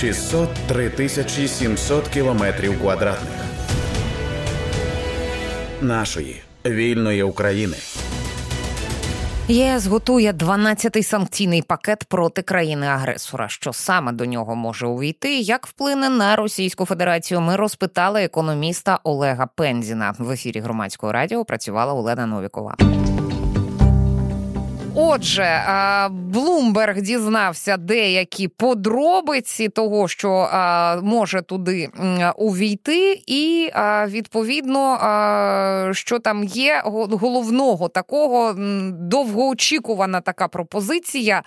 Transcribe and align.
603 0.00 0.90
тисячі 0.90 1.48
700 1.48 2.08
кілометрів 2.08 2.80
квадратних 2.80 3.44
нашої 5.80 6.42
вільної 6.66 7.22
України. 7.22 7.76
ЄС 9.48 9.86
готує 9.86 10.32
12-й 10.32 11.02
санкційний 11.02 11.62
пакет 11.62 12.04
проти 12.08 12.42
країни-агресора. 12.42 13.48
Що 13.48 13.72
саме 13.72 14.12
до 14.12 14.24
нього 14.24 14.56
може 14.56 14.86
увійти? 14.86 15.38
Як 15.38 15.66
вплине 15.66 16.08
на 16.08 16.36
Російську 16.36 16.84
Федерацію? 16.84 17.40
Ми 17.40 17.56
розпитали 17.56 18.24
економіста 18.24 19.00
Олега 19.04 19.48
Пензіна. 19.54 20.14
В 20.18 20.30
ефірі 20.30 20.60
громадського 20.60 21.12
радіо 21.12 21.44
працювала 21.44 21.92
Олена 21.92 22.26
Новікова. 22.26 22.76
Отже, 24.98 25.62
Блумберг 26.10 27.00
дізнався 27.00 27.76
деякі 27.76 28.48
подробиці 28.48 29.68
того, 29.68 30.08
що 30.08 30.48
може 31.02 31.42
туди 31.42 31.88
увійти, 32.36 33.22
і 33.26 33.70
відповідно, 34.06 34.98
що 35.92 36.18
там 36.18 36.44
є 36.44 36.82
головного 36.84 37.88
такого 37.88 38.54
довгоочікувана 38.92 40.20
така 40.20 40.48
пропозиція 40.48 41.42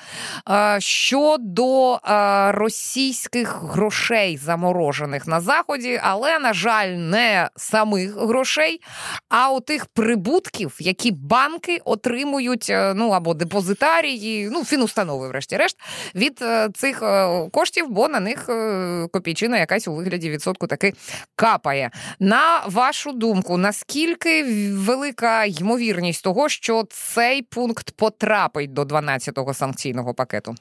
щодо 0.79 1.99
російських 2.47 3.63
грошей 3.63 4.38
заморожених 4.38 5.27
на 5.27 5.41
заході, 5.41 5.99
але 6.03 6.39
на 6.39 6.53
жаль, 6.53 6.88
не 6.88 7.49
самих 7.55 8.17
грошей, 8.17 8.81
а 9.29 9.52
у 9.52 9.59
тих 9.59 9.85
прибутків, 9.85 10.75
які 10.79 11.11
банки 11.11 11.81
отримують, 11.85 12.67
е, 12.69 12.93
ну 12.95 13.09
або 13.09 13.38
депозитарії, 13.39 14.49
ну 14.52 14.66
фінустанови, 14.66 15.27
врешті-решт, 15.27 15.77
від 16.16 16.39
е, 16.41 16.70
цих 16.75 17.03
е, 17.03 17.47
коштів, 17.52 17.85
бо 17.89 18.07
на 18.07 18.20
них 18.20 18.49
е, 18.49 19.07
копійчина 19.11 19.58
якась 19.58 19.88
у 19.88 19.95
вигляді 19.95 20.30
відсотку 20.30 20.67
таки 20.67 20.94
капає. 21.36 21.91
На 22.19 22.63
вашу 22.66 23.11
думку, 23.11 23.58
наскільки 23.58 24.44
велика 24.73 25.45
ймовірність 25.45 26.23
того, 26.23 26.50
що 26.50 26.83
цей 26.89 27.41
пункт 27.41 27.91
потрапить 27.91 28.73
до 28.73 28.83
12-го 28.83 29.53
санкційного 29.53 30.13
пакету? 30.13 30.56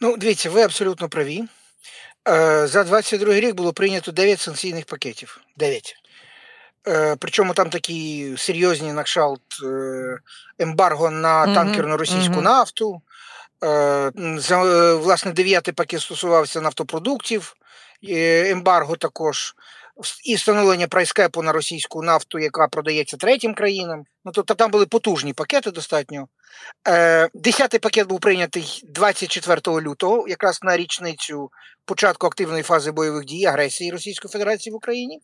Ну, 0.00 0.16
дивіться, 0.16 0.50
ви 0.50 0.62
абсолютно 0.62 1.08
праві. 1.08 1.44
За 2.64 2.84
22 2.84 3.34
рік 3.34 3.54
було 3.54 3.72
прийнято 3.72 4.12
9 4.12 4.40
санкційних 4.40 4.84
пакетів. 4.84 5.40
9. 5.56 5.94
Е, 6.88 7.16
причому 7.18 7.54
там 7.54 7.70
такі 7.70 8.34
серйозні 8.36 8.92
на 8.92 9.02
кшалт 9.02 9.40
е, 9.64 10.18
ембарго 10.58 11.10
на 11.10 11.54
танкерну 11.54 11.96
російську 11.96 12.40
нафту. 12.40 13.02
за 14.36 14.94
власне, 14.94 15.32
дев'ятий 15.32 15.74
пакет 15.74 16.00
стосувався 16.00 16.60
нафтопродуктів, 16.60 17.56
ембарго 18.02 18.96
також 18.96 19.54
і 20.24 20.34
встановлення 20.34 20.88
прайскепу 20.88 21.42
на 21.42 21.52
російську 21.52 22.02
нафту, 22.02 22.38
яка 22.38 22.68
продається 22.68 23.16
третім 23.16 23.54
країнам. 23.54 24.04
Ну 24.24 24.32
тобто 24.32 24.54
там 24.54 24.70
були 24.70 24.86
потужні 24.86 25.32
пакети 25.32 25.70
достатньо. 25.70 26.28
Е, 26.88 27.28
Десятий 27.34 27.80
пакет 27.80 28.08
був 28.08 28.20
прийнятий 28.20 28.82
24 28.84 29.80
лютого, 29.80 30.28
якраз 30.28 30.58
на 30.62 30.76
річницю 30.76 31.50
початку 31.84 32.26
активної 32.26 32.62
фази 32.62 32.90
бойових 32.90 33.24
дій 33.24 33.44
агресії 33.44 33.90
Російської 33.90 34.32
Федерації 34.32 34.72
в 34.72 34.76
Україні, 34.76 35.20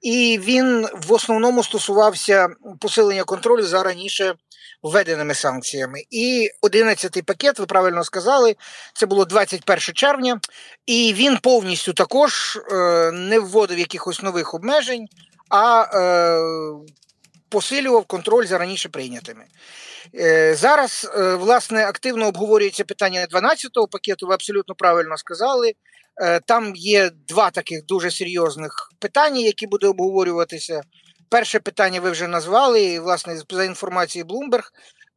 і 0.00 0.40
він 0.42 0.88
в 0.92 1.12
основному 1.12 1.62
стосувався 1.62 2.48
посилення 2.80 3.24
контролю 3.24 3.62
за 3.62 3.82
раніше 3.82 4.34
введеними 4.82 5.34
санкціями. 5.34 6.02
І 6.10 6.50
11-й 6.62 7.22
пакет, 7.22 7.58
ви 7.58 7.66
правильно 7.66 8.04
сказали, 8.04 8.56
це 8.94 9.06
було 9.06 9.24
21 9.24 9.78
червня, 9.78 10.40
і 10.86 11.14
він 11.16 11.36
повністю 11.36 11.92
також 11.92 12.56
е, 12.56 13.10
не 13.12 13.38
вводив 13.38 13.78
якихось 13.78 14.22
нових 14.22 14.54
обмежень, 14.54 15.06
а 15.50 15.82
е, 15.82 16.38
посилював 17.48 18.04
контроль 18.04 18.46
за 18.46 18.58
раніше 18.58 18.88
прийнятими. 18.88 19.44
Е, 20.14 20.54
зараз, 20.54 21.10
е, 21.18 21.34
власне, 21.34 21.86
активно 21.86 22.28
обговорюється 22.28 22.84
питання 22.84 23.26
12-го 23.32 23.88
пакету, 23.88 24.26
ви 24.26 24.34
абсолютно 24.34 24.74
правильно 24.74 25.16
сказали. 25.16 25.72
Е, 26.22 26.40
там 26.40 26.72
є 26.76 27.10
два 27.28 27.50
таких 27.50 27.84
дуже 27.84 28.10
серйозних 28.10 28.72
питання, 28.98 29.40
які 29.40 29.66
буде 29.66 29.86
обговорюватися. 29.86 30.80
Перше 31.34 31.60
питання 31.60 32.00
ви 32.00 32.10
вже 32.10 32.28
назвали, 32.28 32.82
і, 32.82 32.98
власне, 32.98 33.42
за 33.50 33.64
інформацією 33.64 34.28
Bloomberg, 34.28 34.62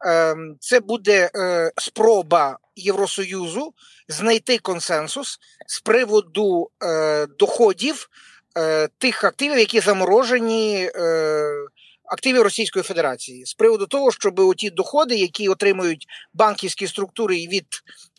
ем, 0.05 0.57
це 0.59 0.79
буде 0.79 1.29
е, 1.35 1.71
спроба 1.77 2.57
Євросоюзу 2.75 3.73
знайти 4.07 4.57
консенсус 4.57 5.37
з 5.67 5.79
приводу 5.79 6.69
е, 6.83 7.27
доходів 7.39 8.09
е, 8.57 8.87
тих 8.97 9.23
активів, 9.23 9.57
які 9.59 9.79
заморожені 9.79 10.89
активів 12.07 12.41
Російської 12.41 12.83
Федерації 12.83 13.45
з 13.45 13.53
приводу 13.53 13.85
того, 13.85 14.11
щоб 14.11 14.55
ті 14.55 14.69
доходи, 14.69 15.15
які 15.15 15.49
отримують 15.49 16.07
банківські 16.33 16.87
структури 16.87 17.35
від 17.35 17.65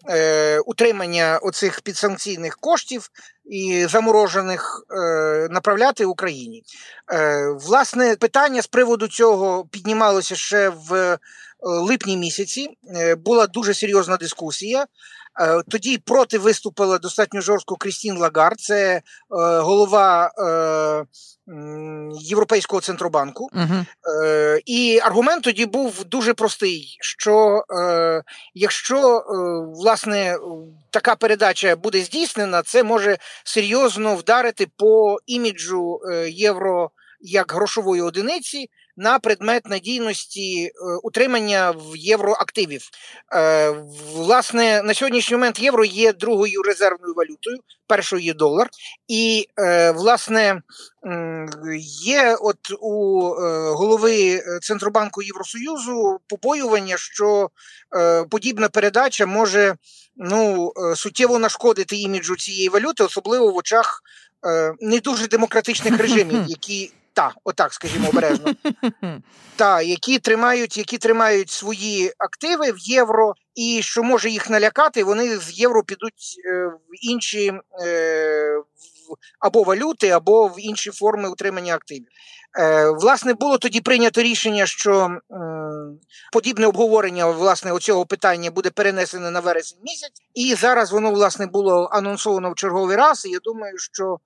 е, 0.09 0.59
утримання 0.59 1.39
оцих 1.43 1.81
підсанкційних 1.81 2.57
коштів 2.57 3.11
і 3.51 3.87
заморожених, 3.91 4.87
е, 4.91 5.49
направляти 5.51 6.05
Україні. 6.05 6.63
Е, 7.13 7.49
Власне, 7.51 8.17
питання 8.17 8.63
з 8.63 8.67
приводу 8.67 9.09
цього 9.09 9.67
піднімалося 9.71 10.37
ще 10.37 10.69
в 10.69 10.95
е, 10.95 11.19
липні 11.61 12.17
місяці. 12.17 12.69
Е, 12.97 13.15
була 13.15 13.47
дуже 13.47 13.75
серйозна 13.75 14.17
дискусія. 14.17 14.87
Е, 15.41 15.63
тоді 15.69 15.99
проти 15.99 16.39
виступила 16.39 16.99
достатньо 16.99 17.41
жорстко 17.41 17.77
Крістін 17.77 18.19
Лагард, 18.19 18.61
це 18.61 18.97
е, 18.97 19.03
голова 19.61 20.31
е, 20.39 21.05
Європейського 22.21 22.81
центробанку. 22.81 23.49
Uh-huh. 23.55 23.85
Е, 24.25 24.61
І 24.67 25.01
аргумент 25.03 25.45
тоді 25.45 25.67
був 25.67 26.05
дуже 26.05 26.35
простий: 26.35 26.97
що 27.01 27.65
е, 27.81 28.23
якщо 28.55 29.19
е, 29.19 29.23
власне 29.81 30.37
така 30.91 31.17
передача 31.17 31.77
буде 31.77 32.01
здійснена, 32.01 32.63
це 32.63 32.83
може 32.83 33.19
серйозно 33.45 34.15
вдарити 34.15 34.67
по 34.77 35.19
іміджу 35.27 36.01
євро 36.29 36.91
як 37.21 37.53
грошової 37.53 38.03
одиниці 38.03 38.71
на 38.99 39.19
предмет 39.19 39.67
надійності 39.67 40.65
е, 40.65 40.71
утримання 41.03 41.71
в 41.71 41.97
євроактивів. 41.97 42.83
Е, 43.35 43.71
власне, 44.15 44.83
на 44.83 44.95
сьогоднішній 44.95 45.37
момент 45.37 45.61
євро 45.61 45.85
є 45.85 46.13
другою 46.13 46.63
резервною 46.63 47.15
валютою, 47.15 47.59
першою 47.87 48.23
є 48.23 48.35
долар, 48.35 48.69
і 49.09 49.49
е, 49.59 49.91
власне 49.91 50.63
є 52.03 52.37
от 52.41 52.59
у 52.81 53.21
голови 53.75 54.43
Центробанку 54.63 55.23
Євросоюзу 55.23 56.21
побоювання, 56.27 56.97
що 56.97 57.51
подібна 58.31 58.69
передача 58.69 59.27
може 59.27 59.77
ну, 60.17 60.73
суттєво 60.97 61.39
нашкодити 61.39 61.97
іміджу 61.97 62.37
цієї 62.37 62.69
валюти, 62.69 63.05
особливо 63.05 63.51
в 63.51 63.57
очах. 63.57 64.03
Не 64.81 64.99
дуже 64.99 65.29
демократичних 65.29 65.99
режимів, 65.99 66.45
які 66.49 66.93
та, 67.19 67.35
отак, 67.45 67.73
скажімо, 67.75 68.09
обережно. 68.09 68.55
Та, 69.57 69.83
які 69.83 70.19
тримають 70.19 70.77
які 70.77 70.99
тримають 70.99 71.51
свої 71.51 72.13
активи 72.19 72.73
в 72.73 72.79
євро, 72.79 73.35
і 73.55 73.81
що 73.83 74.03
може 74.03 74.31
їх 74.31 74.51
налякати, 74.51 75.05
вони 75.05 75.37
з 75.37 75.59
євро 75.59 75.83
підуть 75.83 76.41
е, 76.47 76.67
в 76.67 77.11
інші 77.11 77.53
е, 77.87 78.63
або 79.41 79.63
валюти, 79.63 80.09
або 80.09 80.49
в 80.49 80.55
інші 80.59 80.91
форми 80.91 81.29
утримання 81.29 81.75
активів. 81.75 82.07
Е, 82.59 82.91
власне, 82.91 83.35
було 83.35 83.59
тоді 83.59 83.81
прийнято 83.81 84.23
рішення, 84.23 84.67
що 84.67 85.19
подібне 86.33 86.67
обговорення 86.67 87.27
власне 87.27 87.73
оцього 87.73 88.07
питання 88.07 88.51
буде 88.51 88.71
перенесене 88.71 89.31
на 89.31 89.41
вересень 89.41 89.79
місяць, 89.83 90.23
і 90.35 90.55
зараз 90.55 90.93
воно 90.93 91.11
власне 91.11 91.47
було 91.47 91.89
анонсовано 91.93 92.51
в 92.51 92.55
черговий 92.55 92.97
раз. 92.97 93.27
І 93.27 93.31
я 93.31 93.39
думаю, 93.45 93.79
що 93.79 94.19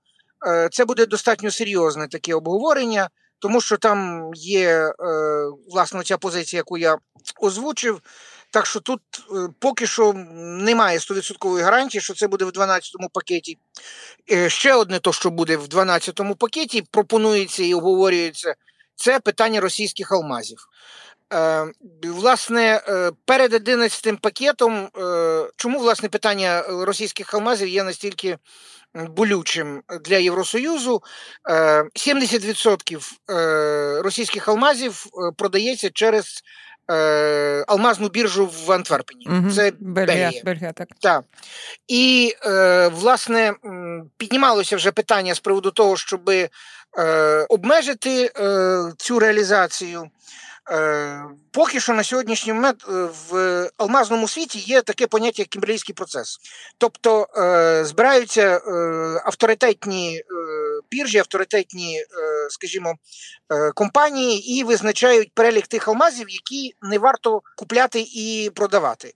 це 0.73 0.85
буде 0.85 1.07
достатньо 1.07 1.51
серйозне 1.51 2.09
таке 2.09 2.35
обговорення, 2.35 3.09
тому 3.39 3.61
що 3.61 3.77
там 3.77 4.31
є 4.35 4.69
е, 4.69 4.93
власне 5.71 6.03
ця 6.03 6.19
позиція, 6.19 6.61
яку 6.61 6.79
я 6.79 6.99
озвучив. 7.41 8.01
Так 8.51 8.67
що 8.67 8.81
тут 8.81 9.01
е, 9.19 9.49
поки 9.59 9.87
що 9.87 10.13
немає 10.37 10.99
100% 10.99 11.63
гарантії, 11.63 12.01
що 12.01 12.15
це 12.15 12.29
буде 12.29 12.45
в 12.45 12.49
12-му 12.49 13.09
пакеті. 13.13 13.59
Ще 14.47 14.75
одне, 14.75 14.99
то, 14.99 15.13
що 15.13 15.31
буде 15.31 15.57
в 15.57 15.65
12-му 15.65 16.35
пакеті, 16.35 16.83
пропонується 16.91 17.63
і 17.63 17.75
обговорюється, 17.75 18.55
це 18.95 19.21
питання 19.21 19.61
російських 19.61 20.13
алмазів. 20.13 20.59
Власне, 22.05 22.81
перед 23.25 23.53
11-м 23.53 24.17
пакетом, 24.17 24.89
чому 25.57 25.79
власне 25.79 26.09
питання 26.09 26.63
російських 26.69 27.35
алмазів 27.35 27.69
є 27.69 27.85
настільки 27.85 28.39
болючим 28.95 29.83
для 30.05 30.17
Євросоюзу. 30.17 31.03
70% 31.45 33.19
е, 33.29 33.35
е, 33.35 34.03
російських 34.03 34.49
алмазів 34.49 35.07
е, 35.07 35.33
продається 35.37 35.91
через 35.91 36.43
е, 36.91 37.65
алмазну 37.69 38.09
біржу 38.09 38.51
в 38.67 38.73
Антверпені. 38.73 39.27
Угу. 39.27 39.51
Це 39.51 39.73
Бельгія. 39.81 40.33
Бельгія. 40.45 40.73
Так. 40.73 40.89
Так. 41.01 41.25
І, 41.89 42.35
е, 42.47 42.89
власне, 42.89 43.55
піднімалося 44.17 44.77
вже 44.77 44.93
питання 44.93 45.35
з 45.35 45.41
приводу 45.41 45.71
того, 45.71 45.97
щоб 45.97 46.31
е, 46.31 46.49
обмежити 47.49 48.33
е, 48.37 48.83
цю 48.97 49.19
реалізацію. 49.19 50.11
Е, 50.71 51.25
Поки 51.51 51.81
що 51.81 51.93
на 51.93 52.05
сьогоднішній 52.05 52.53
момент 52.53 52.85
е, 52.89 53.09
в 53.31 53.71
алмазному 53.77 54.29
світі 54.29 54.59
є 54.59 54.83
таке 54.83 55.07
поняття 55.07 55.43
як 55.43 55.49
кімберлійський 55.49 55.95
процес. 55.95 56.39
Тобто 56.79 57.27
е, 57.37 57.85
збираються 57.85 58.61
авторитетні 59.25 60.23
біржі, 60.91 61.19
авторитетні, 61.19 62.01
скажімо, 62.49 62.95
компанії 63.75 64.59
і 64.59 64.65
визначають 64.65 65.33
перелік 65.35 65.67
тих 65.67 65.89
алмазів, 65.89 66.31
які 66.31 66.75
не 66.83 66.99
варто 66.99 67.43
купляти 67.57 68.01
і 68.01 68.51
продавати. 68.55 69.15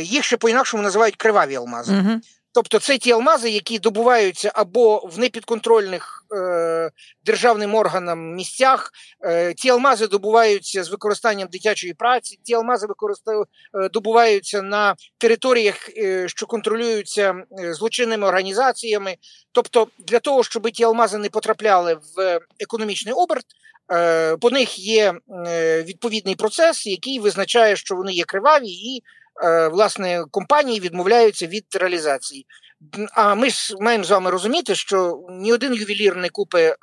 Їх 0.00 0.24
ще 0.24 0.36
по-інакшому 0.36 0.82
називають 0.82 1.16
криваві 1.16 1.54
алмази. 1.54 2.20
Тобто 2.58 2.78
це 2.78 2.98
ті 2.98 3.12
алмази, 3.12 3.50
які 3.50 3.78
добуваються 3.78 4.52
або 4.54 5.06
в 5.12 5.18
непідконтрольних 5.18 6.24
е, 6.36 6.90
державним 7.24 7.74
органам 7.74 8.34
місцях. 8.34 8.90
Е, 9.24 9.54
ті 9.54 9.70
алмази 9.70 10.06
добуваються 10.06 10.84
з 10.84 10.88
використанням 10.88 11.48
дитячої 11.52 11.94
праці. 11.94 12.38
Ті 12.42 12.54
алмази 12.54 12.86
використову, 12.86 13.44
е, 13.74 13.88
добуваються 13.88 14.62
на 14.62 14.94
територіях, 15.18 15.88
е, 15.96 16.28
що 16.28 16.46
контролюються 16.46 17.34
е, 17.60 17.74
злочинними 17.74 18.26
організаціями. 18.26 19.16
Тобто, 19.52 19.88
для 19.98 20.18
того, 20.18 20.44
щоб 20.44 20.70
ті 20.70 20.84
алмази 20.84 21.18
не 21.18 21.28
потрапляли 21.28 21.94
в 22.16 22.40
економічний 22.60 23.14
оберт. 23.14 23.46
е, 23.92 24.36
По 24.36 24.50
них 24.50 24.78
є 24.78 25.14
відповідний 25.84 26.34
процес, 26.34 26.86
який 26.86 27.18
визначає, 27.18 27.76
що 27.76 27.96
вони 27.96 28.12
є 28.12 28.24
криваві, 28.24 28.68
і 28.68 29.02
власне 29.72 30.24
компанії 30.30 30.80
відмовляються 30.80 31.46
від 31.46 31.64
реалізації. 31.80 32.46
А 33.12 33.34
ми 33.34 33.50
ж 33.50 33.74
маємо 33.80 34.04
з 34.04 34.10
вами 34.10 34.30
розуміти, 34.30 34.74
що 34.74 35.20
ні 35.30 35.52
один 35.52 35.74
ювелір 35.74 36.16
не 36.16 36.28
купить 36.28 36.62
е, 36.62 36.76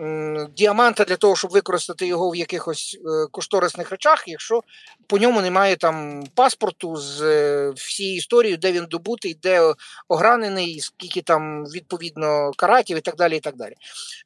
м, 0.00 0.48
діаманта 0.56 1.04
для 1.04 1.16
того, 1.16 1.36
щоб 1.36 1.50
використати 1.50 2.06
його 2.06 2.30
в 2.30 2.36
якихось 2.36 2.98
е, 3.00 3.26
кошторисних 3.30 3.90
речах, 3.90 4.24
якщо 4.26 4.60
по 5.06 5.18
ньому 5.18 5.40
немає 5.40 5.76
там 5.76 6.24
паспорту 6.34 6.96
з 6.96 7.22
е, 7.22 7.70
всією 7.76 8.16
історією, 8.16 8.58
де 8.58 8.72
він 8.72 8.86
добутий, 8.90 9.34
де 9.42 9.74
огранений, 10.08 10.80
скільки 10.80 11.22
там 11.22 11.64
відповідно 11.64 12.50
каратів 12.56 12.98
і 12.98 13.00
так 13.00 13.16
далі. 13.16 13.36
і 13.36 13.40
так 13.40 13.56
далі. 13.56 13.74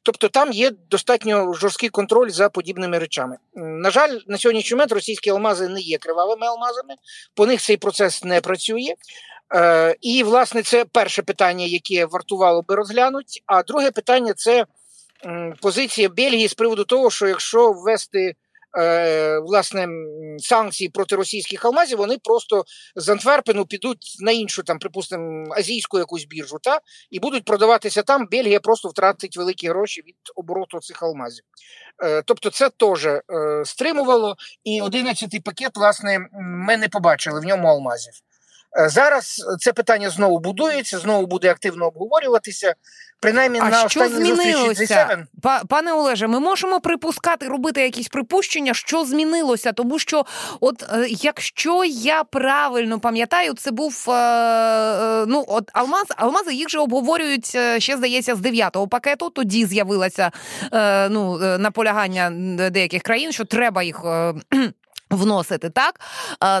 Тобто 0.03 0.29
там 0.29 0.51
є 0.51 0.71
достатньо 0.89 1.53
жорсткий 1.53 1.89
контроль 1.89 2.29
за 2.29 2.49
подібними 2.49 2.99
речами. 2.99 3.37
На 3.55 3.91
жаль, 3.91 4.19
на 4.27 4.37
сьогоднішній 4.37 4.75
момент 4.75 4.91
російські 4.91 5.29
алмази 5.29 5.67
не 5.67 5.81
є 5.81 5.97
кривавими 5.97 6.47
алмазами, 6.47 6.95
по 7.33 7.45
них 7.45 7.61
цей 7.61 7.77
процес 7.77 8.23
не 8.23 8.41
працює. 8.41 8.93
Е, 9.55 9.95
і, 10.01 10.23
власне, 10.23 10.63
це 10.63 10.85
перше 10.85 11.21
питання, 11.21 11.65
яке 11.65 12.05
вартувало 12.05 12.61
би 12.61 12.75
розглянути. 12.75 13.41
А 13.45 13.63
друге 13.63 13.91
питання 13.91 14.33
це 14.33 14.65
позиція 15.61 16.09
Бельгії 16.09 16.47
з 16.47 16.53
приводу 16.53 16.83
того, 16.83 17.11
що 17.11 17.27
якщо 17.27 17.71
ввести 17.71 18.33
е, 18.77 19.39
власне 19.39 19.87
санкції 20.37 20.89
проти 20.89 21.15
російських 21.15 21.65
алмазів, 21.65 21.97
вони 21.97 22.17
просто 22.23 22.63
з 22.95 23.09
Антверпену 23.09 23.65
підуть 23.65 24.17
на 24.19 24.31
іншу, 24.31 24.63
там, 24.63 24.79
припустимо, 24.79 25.53
азійську 25.57 25.99
якусь 25.99 26.25
біржу, 26.25 26.57
та 26.61 26.79
і 27.11 27.19
будуть 27.19 27.45
продаватися 27.45 28.03
там. 28.03 28.27
Бельгія 28.31 28.59
просто 28.59 28.89
втратить 28.89 29.37
великі 29.37 29.67
гроші 29.67 30.01
від 30.01 30.15
обороту 30.35 30.79
цих 30.79 31.03
алмазів. 31.03 31.45
Е, 32.03 32.21
тобто, 32.25 32.49
це 32.49 32.69
теж 32.69 33.07
стримувало. 33.65 34.35
І 34.63 34.81
11-й 34.81 35.39
пакет, 35.39 35.71
власне, 35.75 36.19
ми 36.41 36.77
не 36.77 36.89
побачили 36.89 37.39
в 37.39 37.43
ньому 37.43 37.67
алмазів. 37.67 38.13
Е, 38.79 38.89
Зараз 38.89 39.45
це 39.59 39.73
питання 39.73 40.09
знову 40.09 40.39
будується, 40.39 40.99
знову 40.99 41.27
буде 41.27 41.51
активно 41.51 41.85
обговорюватися. 41.87 42.75
Принаймні 43.19 43.59
А 43.59 43.69
на 43.69 43.89
що 43.89 43.99
змінилося? 44.09 45.25
Па- 45.41 45.61
Пане 45.69 45.93
Олеже, 45.93 46.27
ми 46.27 46.39
можемо 46.39 46.79
припускати, 46.79 47.47
робити 47.47 47.81
якісь 47.81 48.07
припущення, 48.07 48.73
що 48.73 49.05
змінилося, 49.05 49.71
тому 49.71 49.99
що, 49.99 50.25
от 50.59 50.83
е, 50.93 51.07
якщо 51.09 51.83
я 51.85 52.23
правильно 52.23 52.99
пам'ятаю, 52.99 53.53
це 53.53 53.71
був 53.71 54.05
е, 54.09 55.25
ну 55.27 55.45
от 55.47 55.69
алмаз, 55.73 56.03
алмази 56.17 56.53
їх 56.53 56.69
же 56.69 56.79
обговорюють 56.79 57.57
ще 57.77 57.97
здається 57.97 58.35
з 58.35 58.39
дев'ятого 58.39 58.87
пакету. 58.87 59.29
Тоді 59.29 59.65
з'явилося 59.65 60.31
ну 61.09 61.37
наполягання 61.57 62.29
деяких 62.69 63.01
країн, 63.03 63.31
що 63.31 63.45
треба 63.45 63.83
їх. 63.83 64.05
Вносити 65.13 65.69
так, 65.69 65.99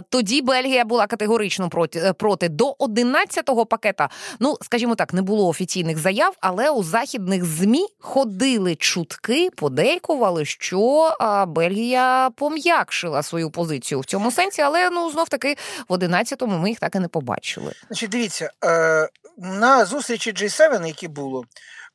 тоді 0.09 0.41
Бельгія 0.41 0.85
була 0.85 1.07
категорично 1.07 1.69
проти 1.69 1.99
е, 1.99 2.13
проти 2.13 2.49
до 2.49 2.71
11-го 2.71 3.65
пакета. 3.65 4.09
Ну 4.39 4.57
скажімо 4.61 4.95
так, 4.95 5.13
не 5.13 5.21
було 5.21 5.47
офіційних 5.47 5.97
заяв, 5.97 6.35
але 6.41 6.69
у 6.69 6.83
західних 6.83 7.45
змі 7.45 7.87
ходили 7.99 8.75
чутки, 8.75 9.49
подейкували, 9.55 10.45
що 10.45 11.15
Бельгія 11.47 12.29
пом'якшила 12.35 13.23
свою 13.23 13.51
позицію 13.51 13.99
в 13.99 14.05
цьому 14.05 14.31
сенсі, 14.31 14.61
але 14.61 14.89
ну 14.89 15.11
знов 15.11 15.29
таки 15.29 15.57
в 15.89 15.93
11-му 15.93 16.57
ми 16.57 16.69
їх 16.69 16.79
так 16.79 16.95
і 16.95 16.99
не 16.99 17.07
побачили. 17.07 17.73
Значить, 17.87 18.09
дивіться, 18.09 18.51
е, 18.65 19.09
на 19.37 19.85
зустрічі 19.85 20.31
G7, 20.31 20.87
які 20.87 21.07
було, 21.07 21.45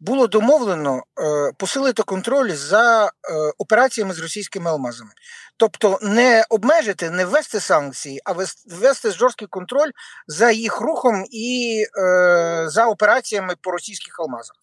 було 0.00 0.26
домовлено 0.26 0.96
е, 0.96 1.52
посилити 1.58 2.02
контроль 2.02 2.50
за 2.50 3.06
е, 3.06 3.10
операціями 3.58 4.14
з 4.14 4.18
російськими 4.18 4.70
алмазами. 4.70 5.10
Тобто 5.56 5.98
не 6.02 6.44
обмежити, 6.50 7.10
не 7.10 7.24
ввести 7.24 7.60
санкції, 7.60 8.20
а 8.24 8.32
вес- 8.32 8.64
ввести 8.78 9.10
жорсткий 9.10 9.48
контроль 9.48 9.90
за 10.26 10.50
їх 10.50 10.80
рухом 10.80 11.24
і 11.30 11.84
е, 11.98 12.64
за 12.68 12.86
операціями 12.86 13.54
по 13.62 13.70
російських 13.70 14.20
алмазах. 14.20 14.56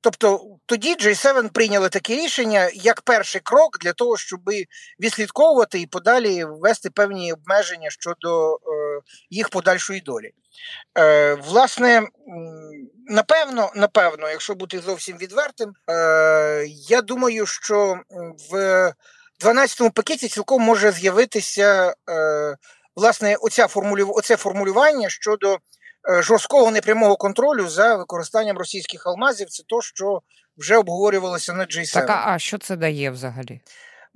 Тобто 0.00 0.40
тоді 0.66 0.96
G7 0.96 1.48
прийняли 1.48 1.88
таке 1.88 2.16
рішення 2.16 2.70
як 2.74 3.02
перший 3.02 3.40
крок 3.40 3.78
для 3.78 3.92
того, 3.92 4.16
щоб 4.16 4.40
відслідковувати 5.00 5.80
і 5.80 5.86
подалі 5.86 6.44
ввести 6.44 6.90
певні 6.90 7.32
обмеження 7.32 7.90
щодо 7.90 8.54
е, 8.54 8.58
їх 9.30 9.48
подальшої 9.48 10.00
долі. 10.00 10.32
Е, 10.98 11.34
власне, 11.34 12.08
напевно, 13.08 13.72
напевно, 13.74 14.28
якщо 14.28 14.54
бути 14.54 14.80
зовсім 14.80 15.16
відвертим, 15.16 15.72
е, 15.90 16.66
я 16.68 17.02
думаю, 17.02 17.46
що 17.46 18.00
в 18.50 18.92
12-му 19.44 19.90
пакеті 19.90 20.28
цілком 20.28 20.62
може 20.62 20.92
з'явитися 20.92 21.94
е, 22.10 22.56
власне 22.96 23.36
оця 23.36 23.66
формулю... 23.66 24.12
оце 24.14 24.36
формулювання 24.36 25.08
щодо 25.08 25.58
жорсткого 26.08 26.70
непрямого 26.70 27.16
контролю 27.16 27.68
за 27.68 27.96
використанням 27.96 28.58
російських 28.58 29.06
алмазів. 29.06 29.48
Це 29.48 29.62
то, 29.66 29.82
що 29.82 30.20
вже 30.56 30.76
обговорювалося 30.76 31.52
на 31.52 31.64
G7. 31.64 31.94
Так, 31.94 32.10
а, 32.10 32.22
а 32.26 32.38
що 32.38 32.58
це 32.58 32.76
дає 32.76 33.10
взагалі? 33.10 33.60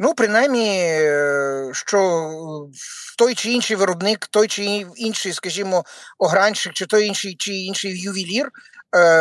Ну, 0.02 0.14
принаймні, 0.14 0.80
е, 0.82 1.70
що 1.73 2.30
той 3.18 3.35
чи 3.35 3.50
інший 3.52 3.76
виробник, 3.76 4.26
той 4.26 4.49
чи 4.49 4.64
інший, 4.97 5.32
скажімо, 5.32 5.85
огранщик, 6.18 6.73
чи 6.73 6.87
той 6.87 7.06
інший 7.06 7.37
чи 7.38 7.52
інший 7.52 8.00
ювелір, 8.00 8.47
е, 8.47 8.50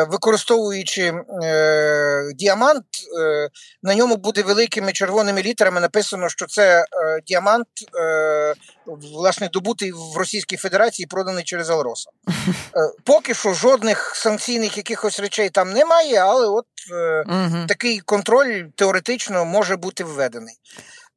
використовуючи 0.10 1.14
е, 1.44 2.34
діамант, 2.36 2.86
е, 3.22 3.50
на 3.84 3.96
ньому 3.96 4.16
буде 4.16 4.42
великими 4.42 4.92
червоними 4.92 5.42
літерами 5.42 5.82
написано, 5.82 6.30
що 6.30 6.46
це 6.46 6.80
е, 6.80 6.86
діамант, 7.28 7.68
е, 8.00 8.54
власне, 8.86 9.50
добутий 9.54 9.92
в 9.92 10.18
Російській 10.18 10.58
Федерації, 10.58 11.06
проданий 11.06 11.44
через 11.44 11.70
Алроса. 11.70 12.10
Е, 12.76 12.94
поки 13.04 13.34
що 13.34 13.54
жодних 13.54 14.16
санкційних 14.16 14.78
якихось 14.78 15.20
речей 15.20 15.50
там 15.50 15.72
немає, 15.72 16.18
але 16.18 16.48
от. 16.48 16.66
Е, 16.94 17.24
Угу. 17.28 17.66
такий 17.68 18.00
контроль 18.00 18.64
теоретично 18.76 19.46
може 19.46 19.76
бути 19.76 20.04
введений. 20.04 20.56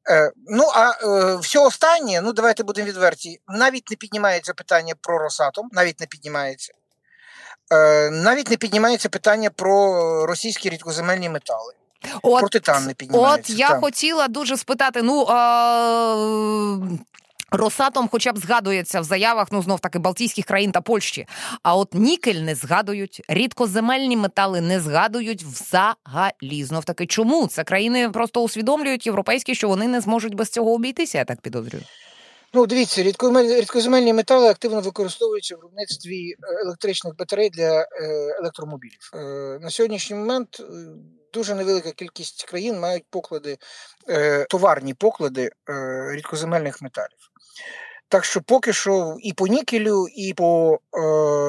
Е, 0.09 0.31
ну, 0.47 0.63
а 0.73 0.91
е, 0.91 1.35
все 1.35 1.59
останнє, 1.59 2.21
ну 2.21 2.33
давайте 2.33 2.63
будемо 2.63 2.87
відверті, 2.87 3.39
навіть 3.47 3.89
не 3.89 3.95
піднімається 3.95 4.53
питання 4.53 4.93
про 5.01 5.17
Росатом, 5.17 5.69
навіть 5.71 5.99
не 5.99 6.05
піднімається. 6.05 6.73
Е, 7.71 8.09
навіть 8.09 8.49
не 8.49 8.57
піднімається 8.57 9.09
питання 9.09 9.49
про 9.49 10.25
російські 10.25 10.69
рідкоземельні 10.69 11.29
метали. 11.29 11.73
От, 12.21 12.39
про 12.39 12.49
титан 12.49 12.85
не 12.85 12.95
От 13.11 13.49
я 13.49 13.69
так. 13.69 13.79
хотіла 13.79 14.27
дуже 14.27 14.57
спитати. 14.57 15.01
Ну 15.01 15.25
а... 15.29 16.77
Росатом, 17.55 18.07
хоча 18.11 18.33
б 18.33 18.37
згадується 18.37 19.01
в 19.01 19.03
заявах, 19.03 19.47
ну 19.51 19.61
знов 19.61 19.79
таки 19.79 19.99
Балтійських 19.99 20.45
країн 20.45 20.71
та 20.71 20.81
Польщі. 20.81 21.27
А 21.63 21.75
от 21.75 21.93
нікель 21.93 22.35
не 22.35 22.55
згадують, 22.55 23.21
рідкоземельні 23.27 24.17
метали 24.17 24.61
не 24.61 24.79
згадують 24.79 25.43
взагалі. 25.43 26.63
Знов 26.63 26.85
таки, 26.85 27.05
чому 27.05 27.47
це 27.47 27.63
країни 27.63 28.09
просто 28.09 28.41
усвідомлюють 28.41 29.05
європейські, 29.05 29.55
що 29.55 29.67
вони 29.67 29.87
не 29.87 30.01
зможуть 30.01 30.35
без 30.35 30.49
цього 30.49 30.73
обійтися? 30.73 31.17
Я 31.17 31.25
так 31.25 31.41
підозрюю. 31.41 31.83
Ну, 32.55 32.65
дивіться, 32.67 33.03
рідкоземель- 33.03 33.59
рідкоземельні 33.61 34.13
метали 34.13 34.49
активно 34.49 34.81
використовуються 34.81 35.55
в 35.55 35.57
виробництві 35.57 36.31
е, 36.31 36.35
електричних 36.65 37.15
батарей 37.17 37.49
для 37.49 37.81
е, 37.81 37.85
електромобілів. 38.39 39.11
Е, 39.15 39.17
На 39.61 39.69
сьогоднішній 39.69 40.15
момент 40.15 40.61
дуже 41.33 41.55
невелика 41.55 41.91
кількість 41.91 42.43
країн 42.43 42.79
мають 42.79 43.03
поклади, 43.09 43.57
товарні 44.49 44.93
поклади 44.93 45.49
рідкоземельних 46.11 46.81
металів. 46.81 47.17
Так 48.07 48.25
що 48.25 48.41
поки 48.41 48.73
що 48.73 49.15
і 49.19 49.33
по 49.33 49.47
нікелю, 49.47 50.07
і 50.07 50.33
по 50.33 50.79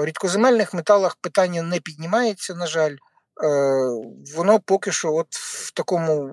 рідкоземельних 0.04 0.75
металах 0.75 1.16
питання 1.16 1.62
не 1.62 1.80
піднімається, 1.80 2.54
на 2.54 2.66
жаль. 2.66 2.96
Е, 3.43 3.49
Воно 4.37 4.61
поки 4.61 4.93
що 4.93 5.14
от 5.14 5.26
в 5.31 5.71
такому 5.71 6.31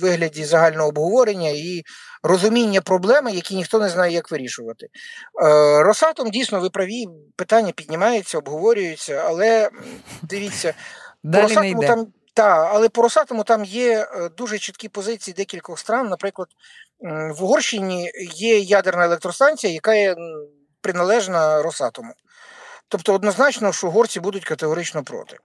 вигляді 0.00 0.44
загального 0.44 0.88
обговорення 0.88 1.48
і 1.48 1.82
розуміння 2.22 2.80
проблеми, 2.80 3.32
які 3.32 3.56
ніхто 3.56 3.78
не 3.78 3.88
знає, 3.88 4.12
як 4.12 4.30
вирішувати. 4.30 4.86
Е, 4.86 5.82
Росатом 5.82 6.30
дійсно 6.30 6.60
ви 6.60 6.70
праві, 6.70 7.06
питання 7.36 7.72
піднімаються, 7.72 8.38
обговорюються, 8.38 9.24
але 9.26 9.70
дивіться, 10.22 10.74
Далі 11.22 11.54
по 11.54 11.60
не 11.60 11.70
йде. 11.70 11.86
там 11.86 12.06
та, 12.34 12.70
але 12.72 12.88
по 12.88 13.02
Росатому 13.02 13.44
там 13.44 13.64
є 13.64 14.08
е, 14.12 14.28
дуже 14.36 14.58
чіткі 14.58 14.88
позиції 14.88 15.34
декількох 15.34 15.78
стран. 15.78 16.08
Наприклад, 16.08 16.48
в 17.38 17.44
Угорщині 17.44 18.10
є 18.34 18.58
ядерна 18.58 19.04
електростанція, 19.04 19.72
яка 19.72 19.94
є 19.94 20.16
приналежна 20.80 21.62
Росатому. 21.62 22.12
Тобто 22.90 23.14
однозначно, 23.14 23.72
що 23.72 23.86
угорці 23.86 24.20
будуть 24.20 24.44
категорично 24.44 25.04
проти. 25.04 25.36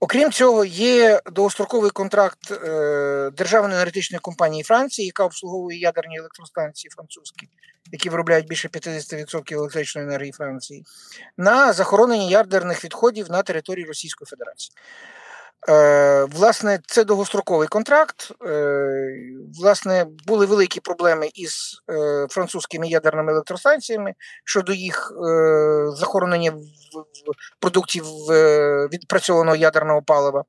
Окрім 0.00 0.32
цього, 0.32 0.64
є 0.64 1.20
довгостроковий 1.32 1.90
контракт 1.90 2.50
е, 2.50 3.30
Державної 3.36 3.74
енергетичної 3.74 4.20
компанії 4.20 4.62
Франції, 4.62 5.06
яка 5.06 5.24
обслуговує 5.24 5.78
ядерні 5.78 6.18
електростанції 6.18 6.90
французькі, 6.90 7.48
які 7.92 8.10
виробляють 8.10 8.46
більше 8.46 8.68
50% 8.68 9.54
електричної 9.54 10.06
енергії 10.06 10.32
Франції, 10.32 10.84
на 11.36 11.72
захоронення 11.72 12.30
ядерних 12.30 12.84
відходів 12.84 13.30
на 13.30 13.42
території 13.42 13.86
Російської 13.86 14.26
Федерації. 14.26 14.74
Е, 15.68 16.24
власне, 16.24 16.78
це 16.86 17.04
довгостроковий 17.04 17.68
контракт. 17.68 18.32
Е, 18.46 19.12
власне, 19.60 20.06
були 20.26 20.46
великі 20.46 20.80
проблеми 20.80 21.30
із 21.34 21.82
е, 21.90 22.26
французькими 22.30 22.88
ядерними 22.88 23.32
електростанціями 23.32 24.14
щодо 24.44 24.72
їх 24.72 25.12
е, 25.12 25.90
захоронення 25.96 26.50
в, 26.50 26.54
в 26.56 27.60
продуктів 27.60 28.04
е, 28.30 28.88
відпрацьованого 28.92 29.56
ядерного 29.56 30.02
палива. 30.02 30.44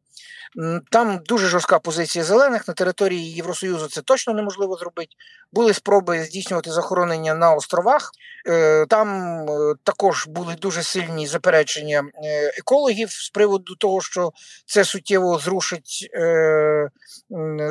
Там 0.89 1.19
дуже 1.25 1.47
жорстка 1.47 1.79
позиція 1.79 2.25
зелених 2.25 2.67
на 2.67 2.73
території 2.73 3.31
Євросоюзу. 3.31 3.87
Це 3.87 4.01
точно 4.01 4.33
неможливо 4.33 4.75
зробити. 4.75 5.11
Були 5.51 5.73
спроби 5.73 6.23
здійснювати 6.23 6.71
захоронення 6.71 7.33
на 7.33 7.53
островах. 7.53 8.11
Е, 8.47 8.85
Там 8.85 9.39
е, 9.49 9.75
також 9.83 10.27
були 10.27 10.55
дуже 10.55 10.83
сильні 10.83 11.27
заперечення 11.27 12.03
е, 12.23 12.47
екологів 12.57 13.11
з 13.11 13.29
приводу 13.29 13.75
того, 13.75 14.01
що 14.01 14.31
це 14.65 14.85
суттєво 14.85 15.39
зрушить 15.39 16.09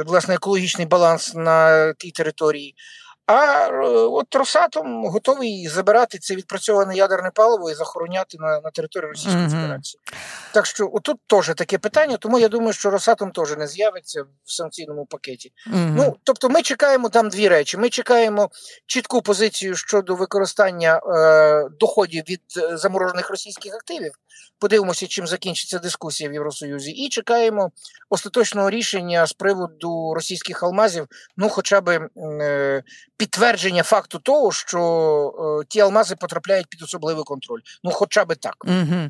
власне 0.07 0.35
екологічний 0.35 0.87
баланс 0.87 1.35
на 1.35 1.93
тій 1.93 2.11
території. 2.11 2.75
А 3.33 3.69
от 4.11 4.35
Росатом 4.35 5.05
готовий 5.07 5.69
забирати 5.69 6.19
це 6.19 6.35
відпрацьоване 6.35 6.97
ядерне 6.97 7.31
паливо 7.35 7.71
і 7.71 7.75
захороняти 7.75 8.39
на, 8.41 8.61
на 8.61 8.71
території 8.71 9.11
Російської 9.11 9.37
Мгм. 9.37 9.51
Федерації. 9.51 10.01
Так 10.53 10.67
що 10.67 10.91
отут 10.93 11.17
теж 11.27 11.51
таке 11.57 11.79
питання, 11.79 12.17
тому 12.17 12.39
я 12.39 12.49
думаю, 12.49 12.73
що 12.73 12.91
Росатом 12.91 13.33
теж 13.33 13.57
не 13.57 13.67
з'явиться 13.67 14.23
в 14.23 14.53
санкційному 14.53 15.07
пакеті. 15.07 15.53
Мгм. 15.67 15.95
Ну, 15.97 16.17
тобто, 16.25 16.49
ми 16.49 16.63
чекаємо 16.63 17.09
там 17.09 17.29
дві 17.29 17.49
речі. 17.49 17.77
Ми 17.77 17.89
чекаємо 17.89 18.51
чітку 18.87 19.23
позицію 19.23 19.77
щодо 19.77 20.15
використання 20.15 21.01
е, 21.07 21.69
доходів 21.81 22.25
від 22.29 22.43
е, 22.57 22.77
заморожених 22.77 23.31
російських 23.31 23.75
активів. 23.75 24.13
Подивимося, 24.59 25.07
чим 25.07 25.27
закінчиться 25.27 25.79
дискусія 25.79 26.31
в 26.31 26.33
Євросоюзі, 26.33 26.91
і 26.91 27.09
чекаємо 27.09 27.71
остаточного 28.11 28.71
рішення 28.71 29.27
з 29.27 29.33
приводу 29.33 30.15
російських 30.15 30.63
алмазів. 30.63 31.07
Ну, 31.37 31.49
хоча 31.49 31.81
б 31.81 32.09
е, 32.17 32.83
підтвердження 33.21 33.83
факту 33.83 34.19
того, 34.19 34.53
що 34.53 35.61
е, 35.63 35.67
ті 35.69 35.81
алмази 35.81 36.17
потрапляють 36.17 36.67
під 36.67 36.83
особливий 36.83 37.25
контроль. 37.25 37.61
Ну, 37.85 37.91
хоча 37.91 38.25
б 38.25 38.37
так. 38.37 38.55
Угу. 38.65 39.09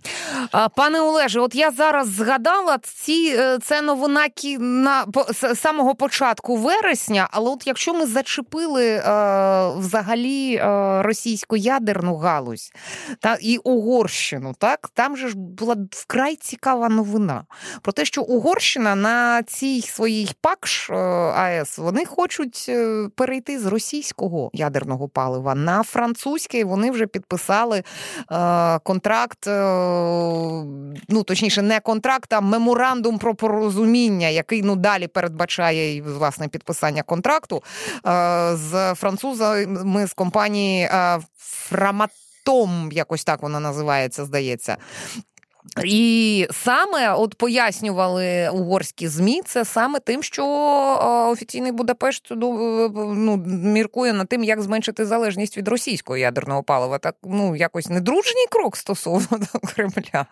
А, 0.52 0.68
пане 0.68 1.00
Олеже, 1.00 1.40
от 1.40 1.54
я 1.54 1.70
зараз 1.70 2.08
згадала 2.08 2.78
ці 2.82 3.34
е, 3.38 3.58
це 3.62 3.82
новина 3.82 4.28
кі 4.28 4.58
на 4.58 5.06
самого 5.54 5.94
початку 5.94 6.56
вересня. 6.56 7.28
Але 7.30 7.50
от 7.50 7.66
якщо 7.66 7.94
ми 7.94 8.06
зачепили 8.06 8.86
е, 8.86 9.02
взагалі 9.76 10.54
е, 10.54 11.02
російську 11.02 11.56
ядерну 11.56 12.16
галузь 12.16 12.72
та 13.20 13.38
і 13.40 13.56
Угорщину, 13.56 14.54
так 14.58 14.90
там 14.94 15.16
же 15.16 15.28
ж 15.28 15.34
була 15.36 15.76
вкрай 15.90 16.36
цікава 16.36 16.88
новина 16.88 17.44
про 17.82 17.92
те, 17.92 18.04
що 18.04 18.22
Угорщина 18.22 18.94
на 18.94 19.42
цій 19.42 19.82
своїй 19.82 20.30
ПАКШ 20.40 20.90
е, 20.90 20.94
АЕС 20.94 21.78
вони 21.78 22.04
хочуть 22.04 22.70
перейти 23.16 23.58
з 23.58 23.66
російського 24.00 24.50
ядерного 24.52 25.08
палива 25.08 25.54
на 25.54 25.82
французьке. 25.82 26.64
Вони 26.64 26.90
вже 26.90 27.06
підписали 27.06 27.82
е, 28.32 28.78
контракт, 28.78 29.46
е, 29.46 29.50
ну 31.08 31.22
точніше, 31.24 31.62
не 31.62 31.80
контракт, 31.80 32.32
а 32.32 32.40
меморандум 32.40 33.18
про 33.18 33.34
порозуміння, 33.34 34.28
який 34.28 34.62
ну 34.62 34.76
далі 34.76 35.06
передбачає 35.06 35.96
і, 35.96 36.02
власне 36.02 36.48
підписання 36.48 37.02
контракту 37.02 37.62
е, 38.06 38.56
з 38.56 38.94
французами 38.94 40.06
з 40.06 40.12
компанії 40.12 40.82
е, 40.84 41.20
Фраматом, 41.38 42.90
якось 42.92 43.24
так 43.24 43.42
вона 43.42 43.60
називається, 43.60 44.24
здається. 44.24 44.76
І 45.84 46.48
саме 46.50 47.14
от 47.14 47.34
пояснювали 47.34 48.48
угорські 48.48 49.08
змі 49.08 49.42
це 49.46 49.64
саме 49.64 50.00
тим, 50.00 50.22
що 50.22 50.46
офіційний 51.32 51.72
Будапешт 51.72 52.26
ну, 52.30 52.88
ну, 53.16 53.36
міркує 53.46 54.12
над 54.12 54.28
тим, 54.28 54.44
як 54.44 54.62
зменшити 54.62 55.06
залежність 55.06 55.56
від 55.56 55.68
російського 55.68 56.16
ядерного 56.16 56.62
палива. 56.62 56.98
Так 56.98 57.16
ну 57.22 57.56
якось 57.56 57.88
недружній 57.88 58.46
крок 58.50 58.76
стосовно 58.76 59.28
до 59.30 59.58
Кремля. 59.58 60.26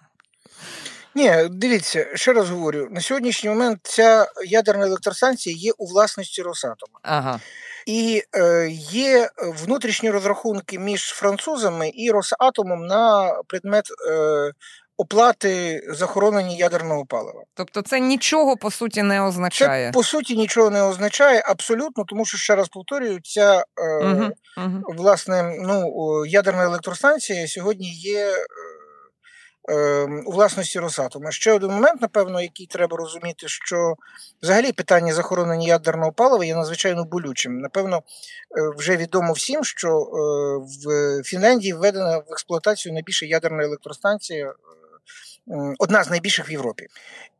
Ні, 1.14 1.48
дивіться, 1.50 2.06
ще 2.14 2.32
раз 2.32 2.50
говорю: 2.50 2.88
на 2.90 3.00
сьогоднішній 3.00 3.50
момент 3.50 3.80
ця 3.82 4.26
ядерна 4.46 4.86
електростанція 4.86 5.56
є 5.56 5.72
у 5.78 5.86
власності 5.86 6.42
Росатома. 6.42 6.98
Ага. 7.02 7.40
І 7.86 8.22
е, 8.36 8.68
є 8.90 9.30
внутрішні 9.38 10.10
розрахунки 10.10 10.78
між 10.78 11.02
французами 11.02 11.90
і 11.94 12.10
Росатомом 12.10 12.86
на 12.86 13.32
предмет 13.46 13.84
е, 14.10 14.52
оплати 14.98 15.82
захоронення 15.88 16.56
ядерного 16.56 17.06
палива. 17.06 17.42
Тобто 17.54 17.82
це 17.82 18.00
нічого 18.00 18.56
по 18.56 18.70
суті 18.70 19.02
не 19.02 19.22
означає. 19.22 19.86
Це 19.88 19.92
по 19.92 20.02
суті 20.02 20.36
нічого 20.36 20.70
не 20.70 20.82
означає 20.82 21.42
абсолютно, 21.46 22.04
тому 22.08 22.24
що 22.24 22.38
ще 22.38 22.56
раз 22.56 22.68
повторюю, 22.68 23.18
ця 23.22 23.64
е, 23.76 24.04
Угу, 24.04 24.30
угу. 24.56 24.82
власне 24.96 25.56
ну, 25.60 26.26
ядерна 26.26 26.62
електростанція 26.64 27.48
сьогодні 27.48 27.94
є. 27.94 28.26
е, 28.26 28.34
е, 29.74 30.08
У 30.26 30.32
власності 30.32 30.78
Росатома. 30.78 31.30
Ще 31.30 31.52
один 31.52 31.70
момент, 31.70 32.00
напевно, 32.00 32.40
який 32.40 32.66
треба 32.66 32.96
розуміти, 32.96 33.48
що 33.48 33.94
взагалі 34.42 34.72
питання 34.72 35.12
захоронення 35.14 35.66
ядерного 35.68 36.12
палива 36.12 36.44
є 36.44 36.54
надзвичайно 36.54 37.04
болючим. 37.04 37.58
Напевно, 37.58 37.96
е, 37.96 38.00
вже 38.76 38.96
відомо 38.96 39.32
всім, 39.32 39.64
що 39.64 39.88
в 40.60 41.22
Фінляндії 41.22 41.72
введена 41.72 42.18
в 42.18 42.32
експлуатацію 42.32 42.92
найбільша 42.92 43.26
ядерна 43.26 43.62
електростанція, 43.62 44.54
одна 45.78 46.04
з 46.04 46.10
найбільших 46.10 46.50
в 46.50 46.52
Європі. 46.52 46.86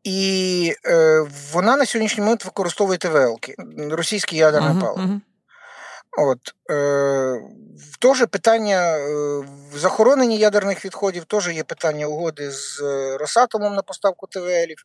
І 0.04 0.74
е, 0.86 1.26
вона 1.52 1.76
на 1.76 1.86
сьогоднішній 1.86 2.24
момент 2.24 2.44
використовує 2.44 2.98
ТВЛки, 2.98 3.54
російське 3.90 4.36
ядерне 4.36 4.70
Угу, 4.70 4.80
паливо. 4.80 5.02
угу. 5.02 5.20
От 6.18 6.54
е, 6.70 7.40
теж 7.98 8.26
питання 8.26 8.96
е, 8.96 9.04
в 9.72 9.78
захороненні 9.78 10.38
ядерних 10.38 10.84
відходів 10.84 11.24
теж 11.24 11.48
є 11.48 11.64
питання 11.64 12.06
угоди 12.06 12.50
з 12.50 12.80
е, 12.82 13.16
Росатомом 13.18 13.74
на 13.74 13.82
поставку 13.82 14.26
ТВЛів. 14.26 14.78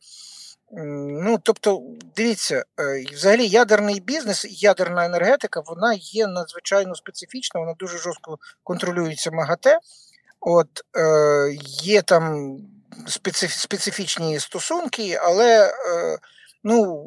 Ну, 1.06 1.38
тобто, 1.42 1.82
дивіться, 2.16 2.64
е, 2.80 3.04
взагалі 3.12 3.46
ядерний 3.46 4.00
бізнес, 4.00 4.62
ядерна 4.62 5.04
енергетика, 5.04 5.60
вона 5.60 5.94
є 5.94 6.26
надзвичайно 6.26 6.94
специфічна, 6.94 7.60
вона 7.60 7.74
дуже 7.78 7.98
жорстко 7.98 8.38
контролюється 8.62 9.30
МАГАТЕ. 9.30 9.78
От 10.40 10.68
е, 10.96 11.56
є 11.82 12.02
там 12.02 12.56
специфічні 13.48 14.40
стосунки, 14.40 15.18
але 15.22 15.64
е, 15.66 15.70
ну, 16.64 17.04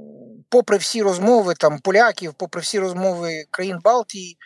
попри 0.50 0.78
всі 0.78 1.02
розмови 1.02 1.54
там 1.58 1.80
поляків, 1.80 2.34
попри 2.34 2.62
всі 2.62 2.80
розмови 2.80 3.44
країн 3.52 3.80
Балтії, 3.84 4.38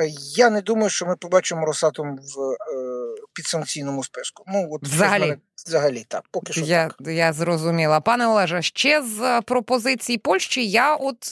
е, 0.00 0.06
я 0.36 0.50
не 0.50 0.60
думаю, 0.60 0.90
що 0.90 1.06
ми 1.06 1.16
побачимо 1.16 1.66
Росатом 1.66 2.16
в 2.16 2.40
е, 2.40 2.56
підсанкційному 3.34 4.04
списку. 4.04 4.44
Ну, 4.46 4.68
от 4.72 4.82
Взагалі? 4.82 5.20
мене- 5.20 5.36
взагалі 5.66 6.04
так, 6.08 6.22
поки 6.30 6.52
що 6.52 6.60
Я, 6.62 6.88
так. 6.88 7.08
я 7.08 7.32
зрозуміла. 7.32 8.00
Пане 8.00 8.26
Олеже, 8.26 8.62
ще 8.62 9.02
з 9.02 9.40
пропозицій 9.46 10.18
Польщі 10.18 10.66
я 10.70 10.94
от. 10.94 11.30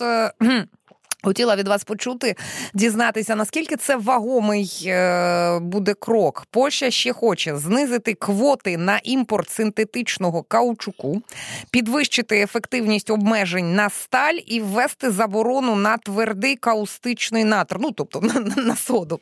Хотіла 1.24 1.56
від 1.56 1.68
вас 1.68 1.84
почути, 1.84 2.36
дізнатися, 2.74 3.36
наскільки 3.36 3.76
це 3.76 3.96
вагомий 3.96 4.82
е, 4.86 5.58
буде 5.58 5.94
крок. 5.94 6.46
Польща 6.50 6.90
ще 6.90 7.12
хоче 7.12 7.56
знизити 7.56 8.14
квоти 8.14 8.76
на 8.76 9.00
імпорт 9.04 9.50
синтетичного 9.50 10.42
каучуку, 10.42 11.22
підвищити 11.70 12.40
ефективність 12.40 13.10
обмежень 13.10 13.74
на 13.74 13.90
сталь 13.90 14.38
і 14.46 14.60
ввести 14.60 15.10
заборону 15.10 15.76
на 15.76 15.96
твердий 15.96 16.56
каустичний 16.56 17.44
натр. 17.44 17.76
Ну 17.80 17.90
тобто 17.90 18.20
на, 18.20 18.40
на 18.40 18.76
соду, 18.76 19.20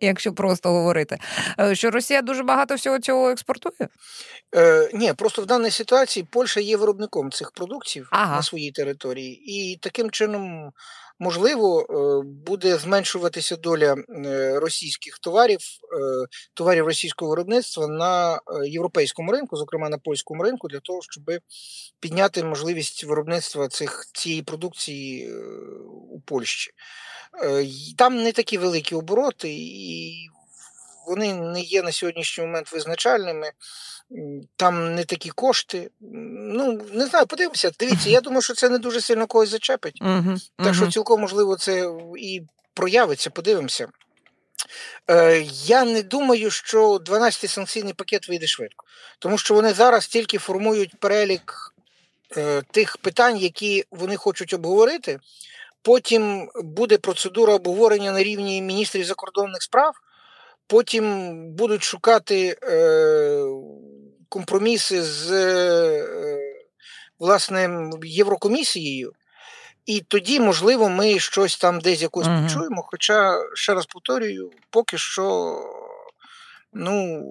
якщо 0.00 0.32
просто 0.32 0.68
говорити. 0.70 1.18
Е, 1.60 1.74
що 1.74 1.90
Росія 1.90 2.22
дуже 2.22 2.42
багато 2.42 2.74
всього 2.74 2.98
цього 2.98 3.30
експортує? 3.30 3.88
Е, 4.56 4.90
Ні, 4.94 5.12
просто 5.12 5.42
в 5.42 5.46
даній 5.46 5.70
ситуації 5.70 6.26
Польща 6.30 6.60
є 6.60 6.76
виробником 6.76 7.30
цих 7.30 7.50
продуктів 7.50 8.08
ага. 8.10 8.36
на 8.36 8.42
своїй 8.42 8.70
території, 8.70 9.42
і 9.46 9.76
таким 9.76 10.10
чином 10.10 10.72
можливо, 11.18 11.80
е, 11.80 12.26
буде 12.26 12.78
зменшуватися 12.78 13.56
доля 13.56 13.96
е, 14.26 14.58
російських 14.60 15.18
товарів, 15.18 15.58
е, 15.60 16.26
товарів 16.54 16.86
російського 16.86 17.30
виробництва 17.30 17.86
на 17.86 18.40
європейському 18.66 19.32
ринку, 19.32 19.56
зокрема 19.56 19.88
на 19.88 19.98
польському 19.98 20.42
ринку, 20.42 20.68
для 20.68 20.80
того, 20.80 21.00
щоб 21.02 21.24
підняти 22.00 22.44
можливість 22.44 23.04
виробництва 23.04 23.68
цих 23.68 24.06
цієї 24.12 24.42
продукції 24.42 25.34
у 26.10 26.20
Польщі. 26.20 26.70
Там 27.96 28.22
не 28.22 28.32
такі 28.32 28.58
великі 28.58 28.96
обороти, 28.96 29.48
і 29.58 30.12
вони 31.08 31.34
не 31.34 31.60
є 31.60 31.82
на 31.82 31.92
сьогоднішній 31.92 32.44
момент 32.44 32.72
визначальними 32.72 33.52
там 34.56 34.94
не 34.94 35.04
такі 35.04 35.30
кошти. 35.30 35.90
Ну, 36.00 36.80
не 36.92 37.06
знаю, 37.06 37.26
подивимося. 37.26 37.70
Дивіться, 37.80 38.10
я 38.10 38.20
думаю, 38.20 38.42
що 38.42 38.54
це 38.54 38.68
не 38.68 38.78
дуже 38.78 39.00
сильно 39.00 39.26
когось 39.26 39.48
зачепить. 39.48 40.02
Uh-huh, 40.02 40.50
так 40.56 40.74
що 40.74 40.90
цілком 40.90 41.20
можливо 41.20 41.56
це 41.56 41.90
і 42.18 42.42
проявиться, 42.74 43.30
подивимося. 43.30 43.88
Е, 45.10 45.44
Я 45.64 45.84
не 45.84 46.02
думаю, 46.02 46.50
що 46.50 46.96
12-й 46.96 47.48
санкційний 47.48 47.92
пакет 47.92 48.28
вийде 48.28 48.46
швидко, 48.46 48.84
тому 49.18 49.38
що 49.38 49.54
вони 49.54 49.72
зараз 49.72 50.06
тільки 50.06 50.38
формують 50.38 50.96
перелік 51.00 51.74
е, 52.36 52.62
тих 52.70 52.96
питань, 52.96 53.36
які 53.36 53.84
вони 53.90 54.16
хочуть 54.16 54.52
обговорити. 54.52 55.18
Потім 55.82 56.50
буде 56.54 56.98
процедура 56.98 57.54
обговорення 57.54 58.12
на 58.12 58.22
рівні 58.22 58.62
міністрів 58.62 59.04
закордонних 59.04 59.62
справ. 59.62 59.94
Потім 60.66 61.34
будуть 61.52 61.82
шукати 61.82 62.56
е, 62.62 63.44
компроміси 64.28 65.02
з 65.02 65.30
е, 65.30 66.06
власне 67.18 67.90
Єврокомісією, 68.04 69.12
і 69.86 70.00
тоді, 70.00 70.40
можливо, 70.40 70.88
ми 70.88 71.18
щось 71.18 71.56
там 71.56 71.80
десь 71.80 72.02
якось 72.02 72.26
угу. 72.26 72.42
почуємо. 72.42 72.82
Хоча, 72.86 73.38
ще 73.54 73.74
раз 73.74 73.86
повторюю, 73.86 74.50
поки 74.70 74.98
що. 74.98 75.56
Ну, 76.72 77.24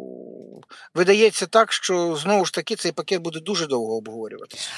видається 0.93 1.45
так, 1.45 1.71
що 1.71 2.15
знову 2.15 2.45
ж 2.45 2.53
таки 2.53 2.75
цей 2.75 2.91
пакет 2.91 3.21
буде 3.21 3.39
дуже 3.39 3.67
довго 3.67 3.97
обговорюватися. 3.97 4.69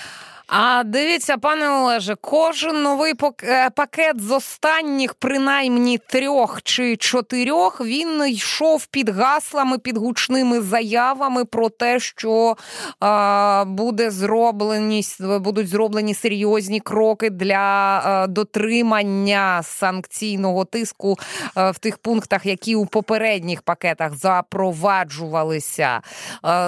А 0.51 0.83
дивіться, 0.83 1.37
пане 1.37 1.69
Олеже, 1.69 2.15
кожен 2.21 2.81
новий 2.81 3.13
е, 3.43 3.69
пакет 3.69 4.21
з 4.21 4.31
останніх, 4.31 5.13
принаймні 5.13 5.97
трьох 5.97 6.61
чи 6.63 6.97
чотирьох, 6.97 7.81
він 7.81 8.27
йшов 8.27 8.85
під 8.85 9.09
гаслами, 9.09 9.77
під 9.77 9.97
гучними 9.97 10.61
заявами 10.61 11.45
про 11.45 11.69
те, 11.69 11.99
що 11.99 12.57
а, 12.99 13.65
буде 13.67 14.11
зроблені 14.11 15.03
будуть 15.19 15.67
зроблені 15.67 16.13
серйозні 16.13 16.79
кроки 16.79 17.29
для 17.29 18.01
а, 18.05 18.27
дотримання 18.27 19.63
санкційного 19.63 20.65
тиску 20.65 21.17
а, 21.55 21.71
в 21.71 21.77
тих 21.77 21.97
пунктах, 21.97 22.45
які 22.45 22.75
у 22.75 22.85
попередніх 22.85 23.61
пакетах 23.61 24.15
запроваджувалися. 24.15 26.01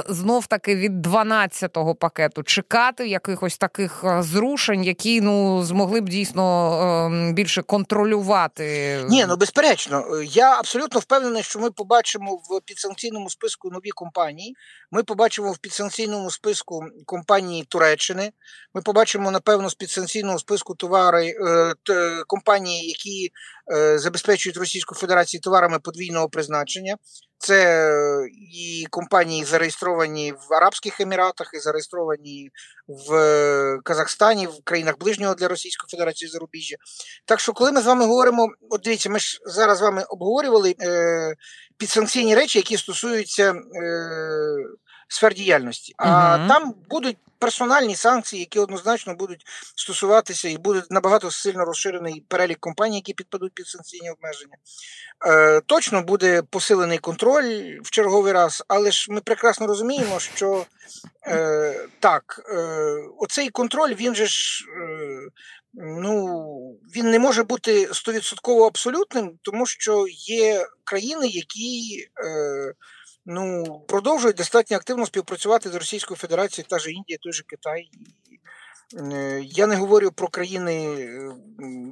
Знов 0.10 0.48
таки 0.48 0.76
від 0.76 1.08
12-го 1.08 1.96
пакету 1.96 2.44
чекати 2.44 3.08
якихось 3.08 3.58
таких 3.58 3.71
таких 3.72 4.04
е, 4.04 4.24
зрушень, 4.24 4.84
які 4.84 5.22
ну 5.22 5.64
змогли 5.64 6.02
б 6.02 6.10
дійсно 6.10 6.74
ем, 7.06 7.34
більше 7.34 7.62
контролювати. 7.62 8.98
Ні, 9.10 9.26
ну 9.26 9.38
безперечно, 9.38 10.22
я 10.24 10.60
абсолютно 10.60 11.00
впевнений, 11.00 11.44
що 11.44 11.60
ми 11.60 11.72
побачимо 11.72 12.36
в 12.36 12.62
підсанкційному 12.66 13.30
списку 13.30 13.70
нові 13.70 13.90
компанії. 13.90 14.56
Ми 14.92 15.04
побачимо 15.04 15.52
в 15.52 15.58
підсанкційному 15.58 16.32
списку 16.32 16.82
компанії 17.06 17.64
Туреччини. 17.64 18.32
Ми 18.74 18.82
побачимо, 18.82 19.32
напевно, 19.32 19.70
з 19.70 19.76
підсанкційного 19.76 20.40
списку 20.40 20.76
товари 20.76 21.28
е, 21.28 22.24
компанії, 22.28 22.88
які 22.88 23.32
е, 23.74 24.00
забезпечують 24.00 24.58
Російську 24.58 24.96
Федерацію 24.96 25.42
товарами 25.42 25.80
подвійного 25.80 26.30
призначення. 26.30 26.98
Це 27.44 27.66
е, 27.66 28.28
і 28.54 28.86
компанії 28.90 29.44
зареєстровані 29.44 30.34
в 30.50 30.54
Арабських 30.54 31.00
Еміратах, 31.00 31.52
і 31.54 31.60
зареєстровані 31.60 32.50
в 32.88 33.80
Казахстані, 33.84 34.48
в 34.48 34.64
країнах 34.64 34.98
ближнього 35.00 35.36
для 35.36 35.48
Російської 35.48 35.90
Федерації 35.92 36.30
зарубіжжя. 36.32 36.76
Так 37.26 37.40
що, 37.40 37.54
коли 37.54 37.72
ми 37.72 37.82
з 37.82 37.86
вами 37.86 38.06
говоримо, 38.06 38.50
от 38.70 38.82
дивіться, 38.82 39.10
ми 39.10 39.20
ж 39.20 39.40
зараз 39.46 39.78
з 39.78 39.82
вами 39.82 40.04
обговорювали 40.04 40.76
е, 40.82 41.36
підсанкційні 41.78 42.36
речі, 42.36 42.60
які 42.60 42.78
стосуються 42.78 43.52
е, 43.52 43.56
сфер 45.12 45.34
діяльності, 45.34 45.94
а 45.98 46.38
угу. 46.38 46.48
там 46.48 46.74
будуть 46.90 47.18
персональні 47.40 47.96
санкції, 47.96 48.40
які 48.40 48.60
однозначно 48.60 49.16
будуть 49.16 49.46
стосуватися 49.76 50.50
і 50.50 50.58
буде 50.58 50.84
набагато 50.90 51.32
сильно 51.32 51.66
розширений 51.66 52.24
перелік 52.28 52.60
компаній, 52.60 52.96
які 52.96 53.14
підпадуть 53.14 53.54
під 53.54 53.68
санкційні 53.68 54.12
обмеження. 54.12 54.56
Е, 55.28 55.62
Точно 55.66 56.02
буде 56.02 56.42
посилений 56.50 56.98
контроль 56.98 57.80
в 57.84 57.90
черговий 57.90 58.34
раз, 58.34 58.64
але 58.68 58.92
ж 58.92 59.12
ми 59.12 59.22
прекрасно 59.22 59.68
розуміємо, 59.68 60.20
що 60.20 60.66
е, 61.28 61.88
так, 62.00 62.42
е, 62.50 62.62
оцей 63.18 63.50
контроль 63.50 63.94
він 63.94 64.16
же 64.16 64.26
ж. 64.26 64.66
Е, 64.82 65.11
Ну, 65.74 66.80
він 66.96 67.12
не 67.12 67.20
може 67.20 67.44
бути 67.44 67.90
стовідсотково 67.94 68.68
абсолютним, 68.68 69.40
тому 69.42 69.66
що 69.66 70.06
є 70.10 70.68
країни, 70.84 71.28
які 71.28 72.08
е, 72.26 72.74
ну, 73.26 73.64
продовжують 73.88 74.38
достатньо 74.38 74.78
активно 74.78 75.06
співпрацювати 75.06 75.70
з 75.70 75.76
Російською 75.76 76.18
Федерацією, 76.18 76.68
та 76.70 76.80
ж 76.80 76.92
Індія, 76.92 77.18
той 77.22 77.34
же 77.34 77.44
Китай. 77.48 77.90
Е, 79.14 79.42
я 79.44 79.68
не 79.68 79.76
говорю 79.76 80.12
про 80.12 80.28
країни, 80.28 81.08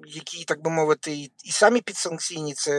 які, 0.07 0.43
так 0.43 0.61
би 0.61 0.71
мовити, 0.71 1.11
і 1.43 1.51
самі 1.51 1.81
підсанкційні, 1.81 2.53
це 2.53 2.73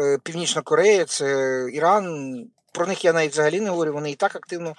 е, 0.00 0.18
Північна 0.22 0.62
Корея, 0.62 1.04
це 1.04 1.26
Іран. 1.72 2.36
Про 2.72 2.86
них 2.86 3.04
я 3.04 3.12
навіть 3.12 3.32
взагалі 3.32 3.60
не 3.60 3.70
говорю, 3.70 3.92
вони 3.92 4.10
і 4.10 4.14
так 4.14 4.36
активно 4.36 4.74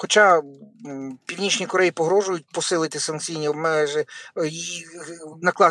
Хоча 0.00 0.42
Північній 1.26 1.66
Кореї 1.66 1.90
погрожують 1.90 2.46
посилити 2.52 3.00
санкційні 3.00 3.48
обмежі 3.48 4.04
і 4.44 4.84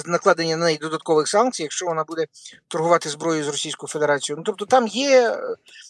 накладення 0.05 0.57
на 0.57 0.65
неї 0.65 0.77
додаткових 0.77 1.27
санкцій, 1.27 1.63
якщо 1.63 1.85
вона 1.85 2.03
буде 2.03 2.25
торгувати 2.67 3.09
зброєю 3.09 3.43
з 3.43 3.47
Російською 3.47 3.87
Федерацією. 3.87 4.37
Ну 4.37 4.43
тобто 4.43 4.65
там 4.65 4.87
є 4.87 5.37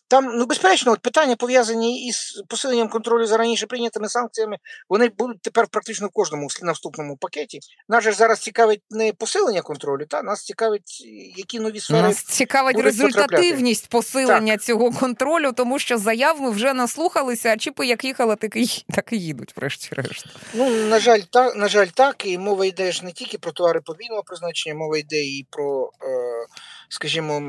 там, 0.08 0.26
ну 0.26 0.46
безперечно, 0.46 0.92
от 0.92 1.00
питання 1.00 1.36
пов'язані 1.36 2.08
із 2.08 2.44
посиленням 2.48 2.90
контролю 2.90 3.26
за 3.26 3.38
раніше 3.38 3.66
прийнятими 3.66 4.10
санкціями. 4.10 4.58
Вони 4.90 5.10
будуть 5.18 5.42
тепер 5.42 5.68
практично 5.68 6.08
в 6.08 6.10
кожному 6.10 6.48
наступному 6.62 7.18
пакеті. 7.18 7.60
Нас 7.90 8.04
же 8.04 8.12
зараз 8.12 8.40
цікавить 8.40 8.82
не 8.90 9.14
посилення 9.14 9.62
контролю, 9.62 10.06
та 10.06 10.24
нас 10.24 10.44
цікавить, 10.44 11.04
які 11.38 11.60
нові 11.60 11.80
сфери 11.80 12.02
Нас 12.02 12.24
цікавить 12.24 12.80
результативність 12.80 13.88
потрапляти. 13.88 14.28
посилення 14.28 14.54
так. 14.54 14.64
цього 14.64 14.92
контролю, 14.92 15.52
тому 15.52 15.80
що 15.80 15.98
заяв 15.98 16.42
ми 16.42 16.50
вже 16.50 16.74
наслухалися, 16.74 17.50
а 17.50 17.58
чіпи 17.58 17.86
як 17.86 18.04
їх 18.04 18.20
їхала, 18.28 18.36
так 18.36 18.56
і 18.56 18.86
так 18.94 19.14
і 19.14 19.20
їдуть, 19.20 19.58
врешті-решт. 19.58 20.26
Ну, 20.54 20.70
на 20.70 21.00
жаль, 21.00 21.20
так, 21.20 21.56
на 21.56 21.68
жаль, 21.68 21.88
так. 21.88 22.26
І 22.26 22.38
мова 22.38 22.66
йде 22.66 22.92
ж 22.92 23.06
не 23.06 23.12
тільки 23.12 23.38
про 23.38 23.52
товари 23.52 23.82
подвійного 23.82 24.24
призначення, 24.24 24.76
мова 24.76 24.98
йде 24.98 25.24
і 25.24 25.48
про, 25.50 25.92
е, 26.04 26.48
скажімо, 26.90 27.42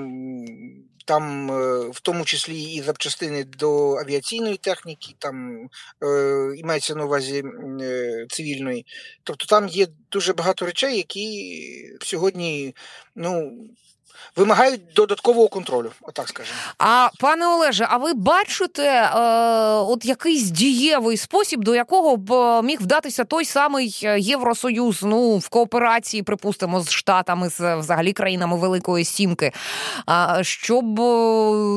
там, 1.05 1.51
е, 1.51 1.89
в 1.89 2.01
тому 2.01 2.25
числі 2.25 2.63
і 2.63 2.83
запчастини 2.83 3.45
до 3.45 3.97
авіаційної 3.97 4.57
техніки, 4.57 5.15
там 5.19 5.69
е, 6.03 6.63
мається 6.65 6.95
на 6.95 7.05
увазі 7.05 7.43
е, 7.83 8.27
цивільної. 8.31 8.87
Тобто 9.23 9.47
там 9.47 9.69
є 9.69 9.87
дуже 10.11 10.33
багато 10.33 10.67
речей, 10.67 10.97
які 10.97 11.99
сьогодні, 12.01 12.75
ну 13.17 13.53
вимагають 14.37 14.81
додаткового 14.97 15.49
контролю. 15.49 15.93
Отак 16.03 16.29
скажемо. 16.29 16.59
А 16.79 17.09
пане 17.21 17.47
Олеже, 17.47 17.87
а 17.91 17.97
ви 17.97 18.15
бачите 18.15 18.83
е, 18.83 19.11
от 19.75 20.05
якийсь 20.05 20.51
дієвий 20.51 21.17
спосіб, 21.17 21.65
до 21.65 21.75
якого 21.75 22.17
б 22.17 22.33
е, 22.33 22.63
міг 22.63 22.81
вдатися 22.81 23.25
той 23.25 23.45
самий 23.45 24.01
е, 24.05 24.21
Євросоюз, 24.21 25.03
ну 25.03 25.37
в 25.37 25.49
кооперації, 25.49 26.23
припустимо, 26.23 26.81
з 26.81 26.91
штатами, 26.91 27.49
з 27.49 27.77
взагалі 27.77 28.13
країнами 28.13 28.57
Великої 28.57 29.05
Сімки, 29.05 29.53
е, 30.11 30.45
щоб 30.45 30.99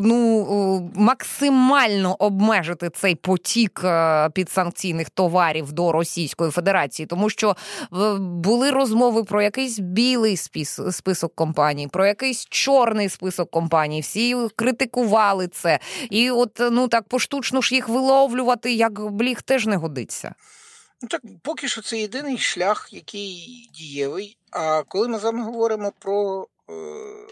ну 0.03 0.91
максимально 0.95 2.15
обмежити 2.19 2.89
цей 2.89 3.15
потік 3.15 3.85
підсанкційних 4.33 5.09
товарів 5.09 5.71
до 5.71 5.91
Російської 5.91 6.51
Федерації, 6.51 7.05
тому 7.05 7.29
що 7.29 7.55
були 8.19 8.71
розмови 8.71 9.23
про 9.23 9.41
якийсь 9.41 9.79
білий 9.79 10.37
список 10.91 11.35
компаній, 11.35 11.87
про 11.87 12.05
якийсь 12.31 12.45
чорний 12.49 13.09
список 13.09 13.51
компаній. 13.51 14.01
Всі 14.01 14.35
критикували 14.55 15.47
це. 15.47 15.79
І 16.09 16.31
от 16.31 16.61
ну 16.71 16.87
так 16.87 17.07
поштучно 17.07 17.61
ж 17.61 17.75
їх 17.75 17.89
виловлювати, 17.89 18.73
як 18.73 19.11
бліг, 19.11 19.41
теж 19.41 19.65
не 19.65 19.75
годиться. 19.75 20.35
Ну 21.01 21.07
так, 21.07 21.21
поки 21.43 21.67
що 21.67 21.81
це 21.81 21.97
єдиний 21.97 22.37
шлях, 22.37 22.89
який 22.91 23.69
дієвий. 23.73 24.37
А 24.51 24.83
коли 24.83 25.07
ми 25.07 25.19
з 25.19 25.23
вами 25.23 25.43
говоримо 25.43 25.93
про 25.99 26.47
е, 26.69 26.73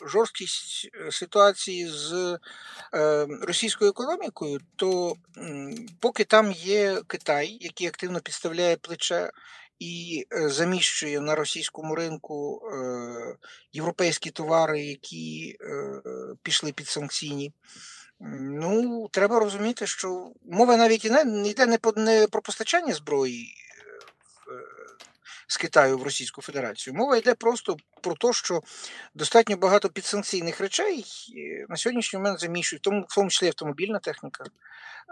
жорсткість 0.08 0.90
е, 0.94 1.12
ситуації 1.12 1.88
з 1.88 2.40
е, 2.94 3.28
російською 3.42 3.90
економікою, 3.90 4.60
то 4.76 5.16
м, 5.38 5.76
поки 6.00 6.24
там 6.24 6.52
є 6.52 7.02
Китай, 7.08 7.58
який 7.62 7.88
активно 7.88 8.20
підставляє 8.20 8.76
плече 8.76 9.32
і 9.80 10.26
е, 10.34 10.50
заміщує 10.50 11.20
на 11.20 11.36
російському 11.36 11.96
ринку 11.96 12.62
е, 12.74 13.36
європейські 13.74 14.32
товари, 14.32 14.82
які 14.82 15.58
е, 15.62 16.02
пішли 16.44 16.72
під 16.72 16.88
санкційні. 16.88 17.54
Ну, 18.40 19.08
треба 19.12 19.40
розуміти, 19.40 19.88
що 19.88 20.32
мова 20.46 20.78
навіть 20.78 21.06
і 21.06 21.10
не 21.10 21.50
йде 21.50 21.80
не 21.96 22.28
про 22.28 22.42
постачання 22.42 22.94
зброї 22.94 23.56
з 25.48 25.58
Китаю 25.58 25.98
в 25.98 26.04
Російську 26.04 26.42
Федерацію. 26.42 26.94
Мова 26.94 27.18
йде 27.18 27.36
просто 27.36 27.78
про 28.02 28.16
те, 28.16 28.34
що 28.34 28.62
достатньо 29.16 29.58
багато 29.58 29.90
підсанкційних 29.90 30.60
речей 30.62 31.06
на 31.70 31.78
сьогоднішній 31.78 32.20
момент 32.20 32.40
заміщують, 32.40 32.84
тому 32.84 33.06
в 33.10 33.16
тому 33.16 33.30
числі 33.30 33.48
автомобільна 33.48 34.00
техніка, 34.00 34.44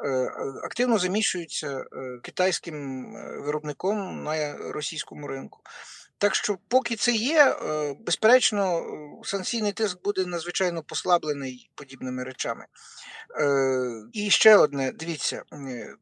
Е, 0.05 0.31
активно 0.63 0.97
заміщуються 0.97 1.77
е, 1.79 2.19
китайським 2.23 3.05
е, 3.15 3.37
виробником 3.39 4.23
на 4.23 4.57
російському 4.57 5.27
ринку. 5.27 5.59
Так 6.19 6.35
що, 6.35 6.57
поки 6.67 6.95
це 6.95 7.11
є, 7.11 7.55
безперечно, 7.99 8.85
санкційний 9.23 9.71
тиск 9.71 10.03
буде 10.03 10.25
надзвичайно 10.25 10.83
послаблений 10.83 11.69
подібними 11.75 12.23
речами. 12.23 12.65
І 14.13 14.29
ще 14.29 14.55
одне: 14.55 14.91
дивіться, 14.91 15.43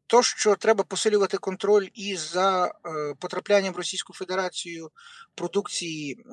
то, 0.06 0.22
що 0.22 0.56
треба 0.56 0.84
посилювати 0.84 1.36
контроль 1.38 1.88
і 1.94 2.16
за 2.16 2.74
потраплянням 3.20 3.74
в 3.74 3.76
Російську 3.76 4.12
Федерацію 4.12 4.90
продукції 5.34 6.24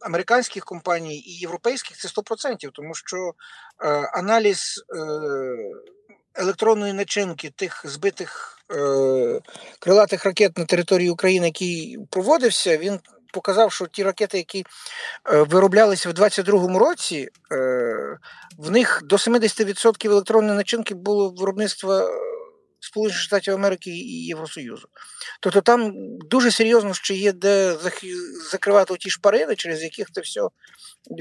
американських 0.00 0.64
компаній 0.64 1.18
і 1.18 1.38
європейських, 1.38 1.96
це 1.96 2.08
100%, 2.08 2.70
тому 2.72 2.94
що 2.94 3.34
аналіз 4.12 4.84
електронної 6.34 6.92
начинки 6.92 7.50
тих 7.50 7.82
збитих 7.84 8.58
е, 8.70 9.40
крилатих 9.78 10.24
ракет 10.24 10.58
на 10.58 10.64
території 10.64 11.10
України, 11.10 11.46
який 11.46 11.98
проводився, 12.10 12.76
він 12.76 13.00
показав, 13.32 13.72
що 13.72 13.86
ті 13.86 14.02
ракети, 14.02 14.38
які 14.38 14.64
е, 15.32 15.42
вироблялися 15.42 16.08
в 16.08 16.12
22-му 16.12 16.78
році, 16.78 17.28
е, 17.52 18.18
в 18.58 18.70
них 18.70 19.00
до 19.04 19.16
70% 19.16 20.06
електронної 20.06 20.56
начинки 20.56 20.94
було 20.94 21.30
виробництва. 21.30 22.08
Сполучених 22.84 23.22
Штатів 23.22 23.54
Америки 23.54 23.90
і 23.90 24.26
Євросоюзу. 24.26 24.88
Тобто 25.40 25.60
там 25.60 25.92
дуже 26.18 26.50
серйозно 26.50 26.94
ще 26.94 27.14
є 27.14 27.32
де 27.32 27.76
закривати 28.50 28.96
ті 28.96 29.10
шпарини, 29.10 29.56
через 29.56 29.82
яких 29.82 30.10
це 30.12 30.20
все 30.20 30.40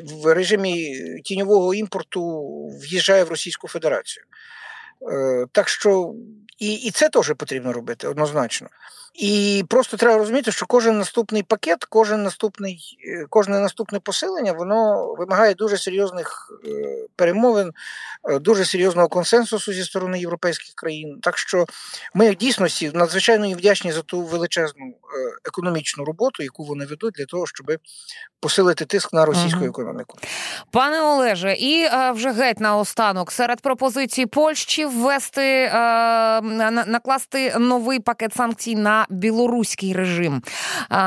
в 0.03 0.33
режимі 0.33 0.97
тіньового 1.23 1.73
імпорту 1.73 2.41
в'їжджає 2.67 3.23
в 3.23 3.29
Російську 3.29 3.67
Федерацію. 3.67 4.25
Е, 5.09 5.45
так 5.51 5.69
що 5.69 6.13
і 6.59 6.73
і 6.73 6.91
це 6.91 7.09
теж 7.09 7.33
потрібно 7.37 7.73
робити 7.73 8.07
однозначно. 8.07 8.67
І 9.13 9.63
просто 9.67 9.97
треба 9.97 10.17
розуміти, 10.17 10.51
що 10.51 10.65
кожен 10.65 10.97
наступний 10.97 11.43
пакет, 11.43 11.85
кожен 11.85 12.23
наступний, 12.23 12.97
е, 13.07 13.25
кожне 13.29 13.59
наступне 13.59 13.99
посилення, 13.99 14.51
воно 14.51 15.13
вимагає 15.17 15.53
дуже 15.53 15.77
серйозних 15.77 16.51
е, 16.65 17.07
перемовин, 17.15 17.71
е, 18.29 18.39
дуже 18.39 18.65
серйозного 18.65 19.07
консенсусу 19.07 19.73
зі 19.73 19.83
сторони 19.83 20.19
європейських 20.19 20.75
країн. 20.75 21.19
Так 21.21 21.37
що 21.37 21.65
ми 22.13 22.31
в 22.31 22.35
дійсності 22.35 22.91
надзвичайно 22.93 23.51
вдячні 23.51 23.91
за 23.91 24.01
ту 24.01 24.21
величезну 24.21 24.93
економічну 25.45 26.05
роботу, 26.05 26.43
яку 26.43 26.63
вони 26.63 26.85
ведуть 26.85 27.13
для 27.13 27.25
того, 27.25 27.47
щоб 27.47 27.71
посилити 28.39 28.85
тиск 28.85 29.13
на 29.13 29.25
російську 29.25 29.65
економіку. 29.65 30.17
Пане 30.71 31.01
Олеже, 31.01 31.53
і 31.53 31.87
вже 32.13 32.31
геть 32.31 32.59
наостанок 32.59 33.31
серед 33.31 33.61
пропозицій 33.61 34.25
Польщі 34.25 34.85
ввести 34.85 35.71
накласти 36.87 37.55
новий 37.59 37.99
пакет 37.99 38.33
санкцій 38.35 38.75
на 38.75 39.00
білоруський 39.09 39.93
режим. 39.93 40.41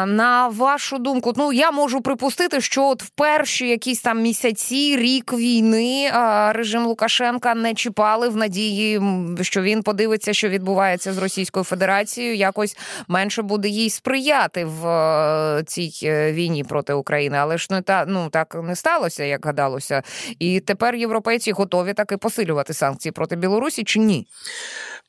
На 0.07 0.49
вашу 0.49 0.99
думку, 0.99 1.33
ну 1.37 1.53
я 1.53 1.71
можу 1.71 2.01
припустити, 2.01 2.61
що 2.61 2.85
от 2.85 3.03
в 3.03 3.09
перші 3.09 3.69
якісь 3.69 4.01
там 4.01 4.23
місяці, 4.23 4.97
рік 4.97 5.33
війни 5.33 6.11
режим 6.49 6.87
Лукашенка 6.87 7.55
не 7.55 7.75
чіпали 7.75 8.29
в 8.29 8.37
надії, 8.37 9.01
що 9.41 9.63
він 9.63 9.83
подивиться, 9.83 10.33
що 10.33 10.49
відбувається 10.49 11.13
з 11.13 11.19
Російською 11.19 11.65
Федерацією, 11.65 12.37
якось 12.37 12.77
менше 13.09 13.43
буде 13.43 13.69
їй 13.69 13.91
сприяти 13.91 14.65
в 14.65 14.89
е, 14.89 15.63
цій 15.67 15.93
е, 16.03 16.33
війні 16.33 16.65
проти 16.65 16.93
України. 16.93 17.37
Але 17.41 17.59
ж 17.59 17.69
не 17.71 17.83
та 17.83 18.05
ну 18.09 18.29
так 18.31 18.57
не 18.63 18.77
сталося, 18.77 19.25
як 19.25 19.47
гадалося. 19.47 20.03
І 20.39 20.61
тепер 20.61 20.95
європейці 20.95 21.53
готові 21.53 21.93
таки 21.93 22.17
посилювати 22.17 22.75
санкції 22.75 23.13
проти 23.13 23.37
Білорусі 23.37 23.85
чи 23.85 23.99
ні? 23.99 24.27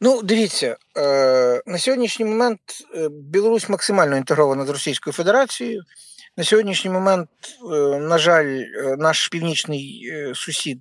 Ну, 0.02 0.22
дивіться, 0.24 0.78
е, 0.98 1.62
на 1.66 1.78
сьогоднішній 1.78 2.26
момент 2.26 2.60
е, 2.96 3.10
Білорусь 3.12 3.70
максимально 3.70 4.18
інтегрована 4.18 4.66
з 4.66 4.70
Російською 4.70 5.14
Федерацією. 5.14 5.82
На 6.38 6.44
сьогоднішній 6.44 6.92
момент, 6.92 7.30
е, 7.74 7.76
на 8.00 8.18
жаль, 8.18 8.64
наш 8.98 9.28
північний 9.28 10.14
сусід 10.36 10.80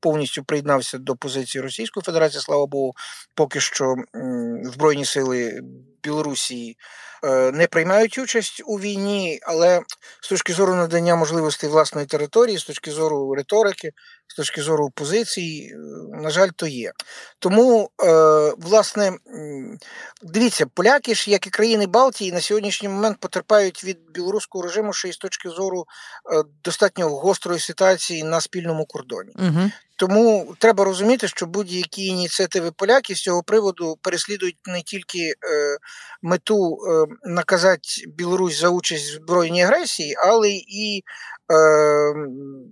повністю 0.00 0.44
приєднався 0.44 0.98
до 0.98 1.16
позиції 1.16 1.62
Російської 1.62 2.04
Федерації. 2.04 2.40
Слава 2.42 2.66
Богу, 2.66 2.94
поки 3.34 3.60
що 3.60 3.94
Збройні 4.62 5.04
сили 5.04 5.60
Білорусі 6.02 6.76
не 7.52 7.66
приймають 7.70 8.18
участь 8.18 8.62
у 8.66 8.80
війні, 8.80 9.40
але 9.42 9.80
з 10.22 10.28
точки 10.28 10.52
зору 10.52 10.74
надання 10.74 11.16
можливостей 11.16 11.70
власної 11.70 12.06
території, 12.06 12.58
з 12.58 12.64
точки 12.64 12.90
зору 12.90 13.34
риторики, 13.34 13.92
з 14.34 14.36
точки 14.36 14.62
зору 14.62 14.90
позицій, 14.90 15.70
е, 15.72 15.76
на 16.22 16.30
жаль, 16.30 16.48
то 16.56 16.66
є. 16.66 16.92
Тому, 17.38 17.90
е, 18.02 18.08
власне, 18.58 19.12
дивіться, 20.22 20.66
поляки 20.66 21.14
ж, 21.14 21.30
як 21.30 21.46
і 21.46 21.50
країни 21.50 21.86
Балтії, 21.86 22.32
на 22.32 22.40
сьогоднішній 22.40 22.88
момент 22.88 23.16
потерпають 23.20 23.84
від 23.84 23.98
білоруського 24.10 24.64
режиму, 24.64 24.92
ще 24.92 25.08
й 25.08 25.12
з 25.12 25.16
точки 25.16 25.48
зору 25.48 25.86
е, 26.32 26.42
достатньо 26.64 27.08
гострої 27.08 27.60
ситуації 27.60 28.24
на 28.24 28.40
спільному 28.40 28.86
кордоні. 28.86 29.32
Угу. 29.38 29.70
Тому 29.96 30.54
треба 30.58 30.84
розуміти, 30.84 31.28
що 31.28 31.46
будь-які 31.46 32.06
ініціативи 32.06 32.70
поляків 32.72 33.16
з 33.16 33.22
цього 33.22 33.42
приводу 33.42 33.98
переслідують 34.02 34.56
не 34.66 34.82
тільки 34.82 35.18
е, 35.18 35.34
мету 36.22 36.76
е, 36.76 37.06
наказати 37.24 37.88
Білорусь 38.06 38.60
за 38.60 38.68
участь 38.68 39.10
в 39.10 39.14
збройній 39.14 39.62
агресії, 39.62 40.14
але 40.18 40.50
і 40.50 41.04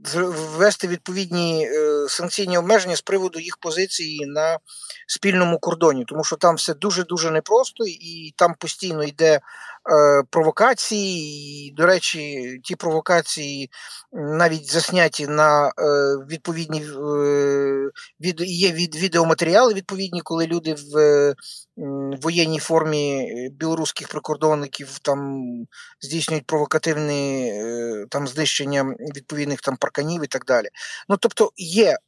ввести 0.04 0.88
відповідні 0.88 1.66
е, 1.66 2.06
санкційні 2.08 2.58
обмеження 2.58 2.96
з 2.96 3.00
приводу 3.00 3.40
їх 3.40 3.56
позиції 3.56 4.26
на 4.26 4.58
спільному 5.06 5.58
кордоні, 5.58 6.04
тому 6.08 6.24
що 6.24 6.36
там 6.36 6.54
все 6.54 6.74
дуже 6.74 7.04
дуже 7.04 7.30
непросто, 7.30 7.84
і 7.86 8.34
там 8.36 8.54
постійно 8.58 9.04
йде 9.04 9.40
Е, 9.90 10.22
провокації. 10.30 11.68
І, 11.68 11.70
До 11.74 11.86
речі, 11.86 12.60
ті 12.64 12.76
провокації 12.76 13.70
навіть 14.12 14.72
засняті 14.72 15.26
на 15.26 15.66
е, 15.68 15.72
відповідні 16.30 16.82
е, 16.82 17.90
від, 18.20 18.40
є 18.40 18.72
від 18.72 18.96
відеоматеріали 18.96 19.74
відповідні, 19.74 20.20
коли 20.20 20.46
люди 20.46 20.74
в 20.74 21.34
воєнній 22.22 22.58
формі 22.58 23.28
білоруських 23.52 24.08
прикордонників 24.08 24.98
там 24.98 25.42
здійснюють 26.00 26.46
провокативне 26.46 28.06
там 28.10 28.28
знищення 28.28 28.94
відповідних 29.16 29.60
там 29.60 29.76
парканів 29.76 30.24
і 30.24 30.26
так 30.26 30.44
далі. 30.44 30.68
Ну 31.08 31.16
тобто 31.20 31.52
є 31.56 31.98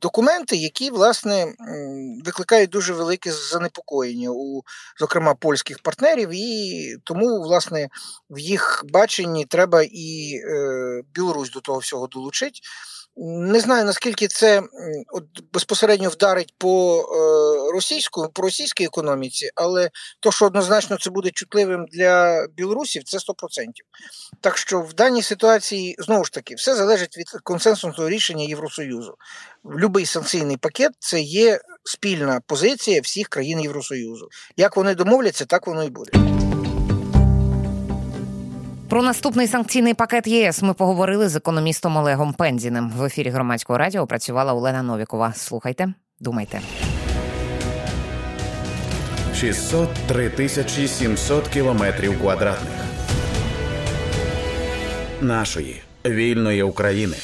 документи, 0.00 0.56
які 0.56 0.90
власне 0.90 1.54
викликають 2.24 2.70
дуже 2.70 2.92
велике 2.92 3.32
занепокоєння 3.32 4.30
у, 4.30 4.62
зокрема, 5.00 5.34
польських 5.34 5.78
партнерів, 5.78 6.28
і 6.32 6.96
тому, 7.04 7.42
власне, 7.42 7.88
в 8.30 8.38
їх 8.38 8.84
баченні 8.92 9.44
треба 9.44 9.82
і 9.82 10.34
е, 10.34 11.02
Білорусь 11.14 11.50
до 11.50 11.60
того 11.60 11.78
всього 11.78 12.06
долучити. 12.06 12.60
Не 13.16 13.60
знаю 13.60 13.84
наскільки 13.84 14.28
це 14.28 14.62
от, 15.12 15.24
безпосередньо 15.52 16.08
вдарить 16.08 16.54
по 16.58 17.00
е, 17.00 17.72
російську 17.72 18.28
по 18.32 18.42
російській 18.42 18.84
економіці, 18.84 19.50
але 19.54 19.90
то, 20.20 20.32
що 20.32 20.46
однозначно 20.46 20.98
це 20.98 21.10
буде 21.10 21.30
чутливим 21.30 21.86
для 21.92 22.46
білорусів, 22.46 23.04
це 23.04 23.18
100%. 23.18 23.22
Так 24.40 24.56
що 24.58 24.80
в 24.80 24.94
даній 24.94 25.22
ситуації 25.22 25.96
знову 25.98 26.24
ж 26.24 26.32
таки 26.32 26.54
все 26.54 26.74
залежить 26.74 27.18
від 27.18 27.30
консенсусного 27.42 28.10
рішення 28.10 28.44
Євросоюзу. 28.44 29.14
Любий 29.76 30.06
санкційний 30.06 30.56
пакет 30.56 30.92
це 30.98 31.20
є 31.20 31.60
спільна 31.84 32.40
позиція 32.46 33.00
всіх 33.00 33.28
країн 33.28 33.60
Євросоюзу. 33.60 34.28
Як 34.56 34.76
вони 34.76 34.94
домовляться, 34.94 35.44
так 35.44 35.66
воно 35.66 35.84
і 35.84 35.90
буде. 35.90 36.33
Про 38.94 39.02
наступний 39.02 39.46
санкційний 39.46 39.94
пакет 39.94 40.26
ЄС 40.26 40.62
ми 40.62 40.74
поговорили 40.74 41.28
з 41.28 41.36
економістом 41.36 41.96
Олегом 41.96 42.32
Пензіним. 42.32 42.90
В 42.90 43.04
ефірі 43.04 43.30
громадського 43.30 43.78
радіо 43.78 44.06
працювала 44.06 44.54
Олена 44.54 44.82
Новікова. 44.82 45.32
Слухайте, 45.36 45.94
думайте. 46.20 46.60
603 49.34 50.30
тисячі 50.30 50.88
700 50.88 51.48
кілометрів 51.48 52.20
квадратних 52.20 52.84
нашої 55.20 55.82
вільної 56.06 56.62
України. 56.62 57.16